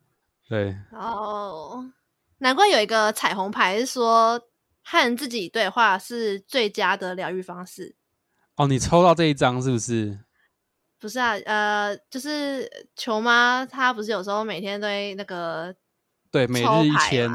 [0.47, 1.91] 对哦，
[2.39, 4.39] 难怪有一个彩虹牌是说
[4.85, 7.97] 和自己对话是最佳的疗愈方式。
[8.57, 10.21] 哦，你抽到这一张是不是？
[10.99, 15.75] 不是啊，呃，就是球妈她不是有时候每天都会那个
[16.31, 17.31] 对每日一千，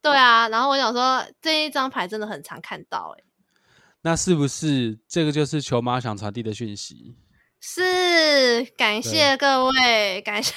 [0.00, 3.24] 对啊，然后我想说这一张牌真的很常看到，哎，
[4.02, 7.16] 那是不是这个就是球妈想传递的讯息？
[7.60, 10.52] 是，感谢各位，感谢。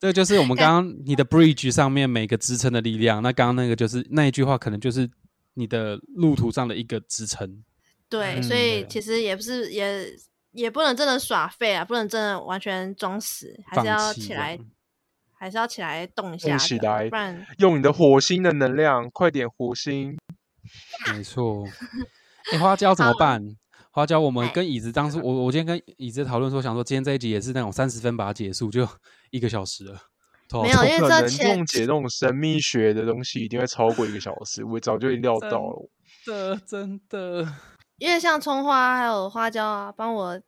[0.00, 3.20] 这个就是我们刚刚你的 bridge 上面每个支撑的力量。
[3.22, 5.10] 那刚刚那个就是那一句话，可能就是
[5.54, 7.64] 你的路途上的一个支撑。
[8.08, 10.06] 对，嗯、所以其实也不是，也
[10.52, 14.58] 也不能真的耍废啊，不能真的完全装死，还是要起来，
[15.36, 20.16] 还是要起来动一下，起来，不然用你的火星的能量，快点火星。
[21.12, 21.64] 没错，
[22.52, 23.56] 欸、花椒怎么办？
[23.98, 28.88] 花椒，我们跟椅子当初，我我今天跟椅子讨论说，想说今天这一集也是那种三十分把它结束，就
[29.32, 30.00] 一个小时了。
[30.52, 34.62] 没有，因为这用解这种神秘学的东西，一定会超过一个小时。
[34.64, 35.90] 我早就料到了，
[36.24, 37.52] 真的真的。
[37.98, 40.40] 因为像葱花还有花椒啊，帮我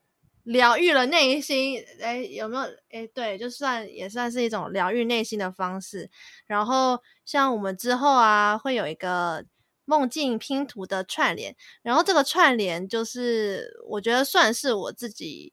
[0.45, 1.83] 疗愈了内心。
[2.01, 2.63] 哎，有没有？
[2.93, 6.09] 哎，对，就算也算是一种疗愈内心的方式。
[6.47, 9.45] 然后像我们之后啊，会有一个。
[9.91, 15.53] 梦境拼图的串联，然后这个串联就是我觉得算是我自己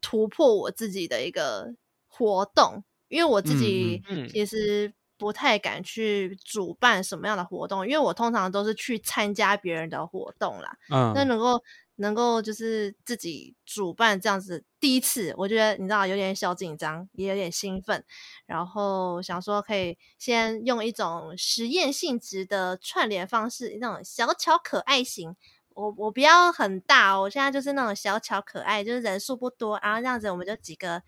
[0.00, 1.74] 突破我自己的一个
[2.06, 4.00] 活动，因为我自己
[4.30, 10.78] 其实不太敢去主办什么样的活动，因为我通常都是去参加别人的活动啦。
[10.90, 11.60] 嗯，那能够
[11.98, 18.04] 能够就是自己主办这样子第一次，我觉得你知道有点小紧张，也有点兴奋，
[18.46, 25.36] 然后想说可以先用一种实验性质的串联方式，那种小巧可爱型。
[25.74, 31.02] 我我不要很大哦，我现在就是那种小巧可爱，就是人数不多，然后这样子我们就几个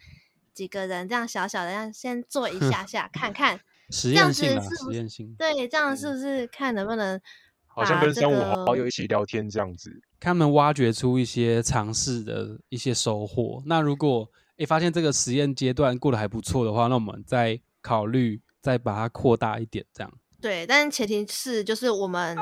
[0.54, 3.60] 几个人这样小小的，这样先做一下下 看看，
[3.90, 7.20] 实验性啊，实验性，对，这样是不是看能不能？
[7.72, 13.62] 好像跟三五好友一起聊天这样子，他们挖掘出一些尝试的一些收获。
[13.64, 20.12] 那如果诶发现这个实验阶段过得还不错的话，那我们再考虑再把它扩大一点，这样。
[20.38, 22.36] 对，但前提是就是我们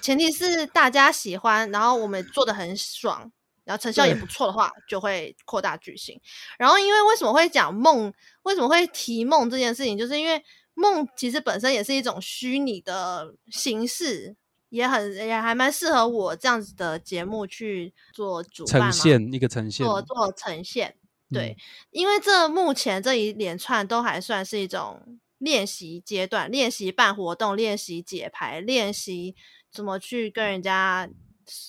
[0.00, 3.30] 前提是大家喜欢，然后我们做的很爽，
[3.64, 6.20] 然后成效也不错的话，就会扩大举行。
[6.56, 8.12] 然后因为为什么会讲梦，
[8.44, 10.40] 为什么会提梦这件事情，就是因为
[10.74, 14.36] 梦其实本身也是一种虚拟的形式。
[14.74, 20.96] 也很也还蛮适合我这样子的节目去做主办嘛，呈现一个呈现，做做呈现，
[21.30, 21.62] 对，嗯、
[21.92, 29.36] 因为这目前这一连串都还算是一种练习阶段，练习办活动，练习解牌，练习
[29.70, 31.08] 怎么去跟人家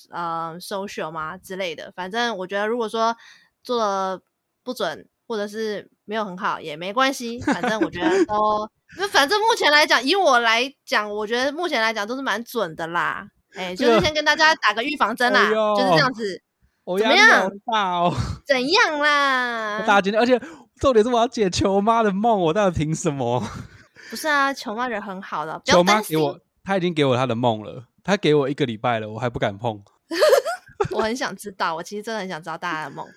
[0.09, 1.93] 呃 social 嘛之类的。
[1.95, 3.15] 反正我觉得，如果说
[3.61, 4.21] 做的
[4.63, 8.67] 不准，或者是没有很好，也没关系，反正我觉得 都。
[8.97, 13.27] 那反正目前来讲，以我来讲，我觉得目前来讲都是蛮准的啦。
[13.55, 16.41] 哎、欸，就是先跟大家打个预防针啦，哦、就是这样子。
[16.83, 17.49] 哦、怎么样？
[17.65, 18.13] 大哦。
[18.45, 19.79] 怎样啦？
[19.79, 20.39] 大家今天，而且
[20.79, 23.41] 重点是我要解球妈的梦，我到底凭什么？
[24.09, 25.59] 不是啊，球妈人很好的。
[25.65, 29.81] 球妈给我，他已经给我他的梦了，他给我一个礼拜了，我还不敢碰。
[30.91, 33.07] 我很想知道，我其实真的很想知道大家的梦。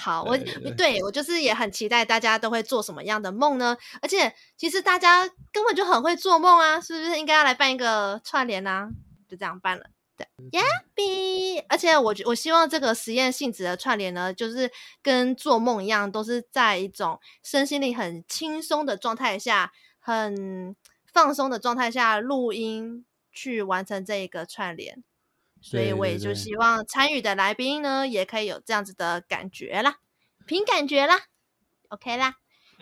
[0.00, 0.38] 好，我
[0.76, 3.76] 对我就是也很期待大家都会做什么样的梦呢？
[4.00, 8.88] 而且其实大家根本就很会做梦啊，是不是应该要来办一个串联啊？
[9.28, 9.84] 就这样办了，
[10.16, 11.64] 对，Yappy！
[11.68, 14.70] 而且我我希望这个实验性质的串联呢，就是
[15.02, 20.76] 跟做梦一样，都是在一种身心灵很轻松的状态下，很
[21.12, 25.02] 放松的状态下录音去完成这一个串联。
[25.60, 29.96] 所以我也就希望参与的来宾呢，也可以有这样子的感觉啦，
[30.46, 31.20] 凭感觉啦
[31.88, 32.36] ，OK 啦，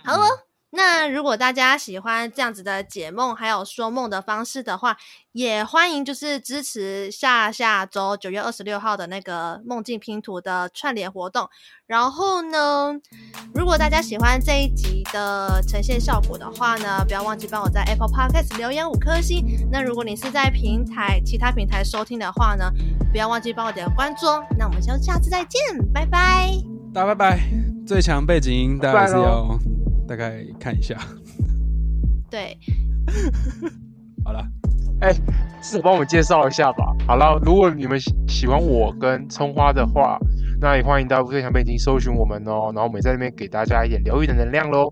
[0.04, 0.24] 好哦。
[0.24, 4.96] 嗯、那如果大家喜欢这样子的解梦还有说梦的方式的话，
[5.32, 11.48] 也欢迎就是支持下下周九月二十六号的那个梦境拼图的串联活动。
[11.86, 12.92] 然后呢，
[13.54, 19.46] 如果大家喜欢这一集的呈现效果的话呢，不要忘记帮我在 Apple Podcast 留言五颗星。
[19.70, 22.70] 那如果你是在平台其他平台收听的话呢，
[23.12, 24.26] 不要忘记帮我点关注。
[24.58, 25.60] 那我们就下次再见，
[25.94, 26.50] 拜拜。
[26.92, 27.40] 大家拜拜。
[27.86, 29.46] 最强背景音大家还是要
[30.06, 30.96] 大概看一下。
[32.30, 32.56] 对。
[34.24, 34.42] 好了。
[35.00, 35.12] 哎，
[35.60, 36.94] 是我帮我们介绍一下吧。
[37.06, 40.18] 好了，如果你们喜欢我跟葱花的话。
[40.58, 44.90] 那也欢迎大家最强背景搜寻我们哦，然后我们在那边给大家一点疗愈的能量喽。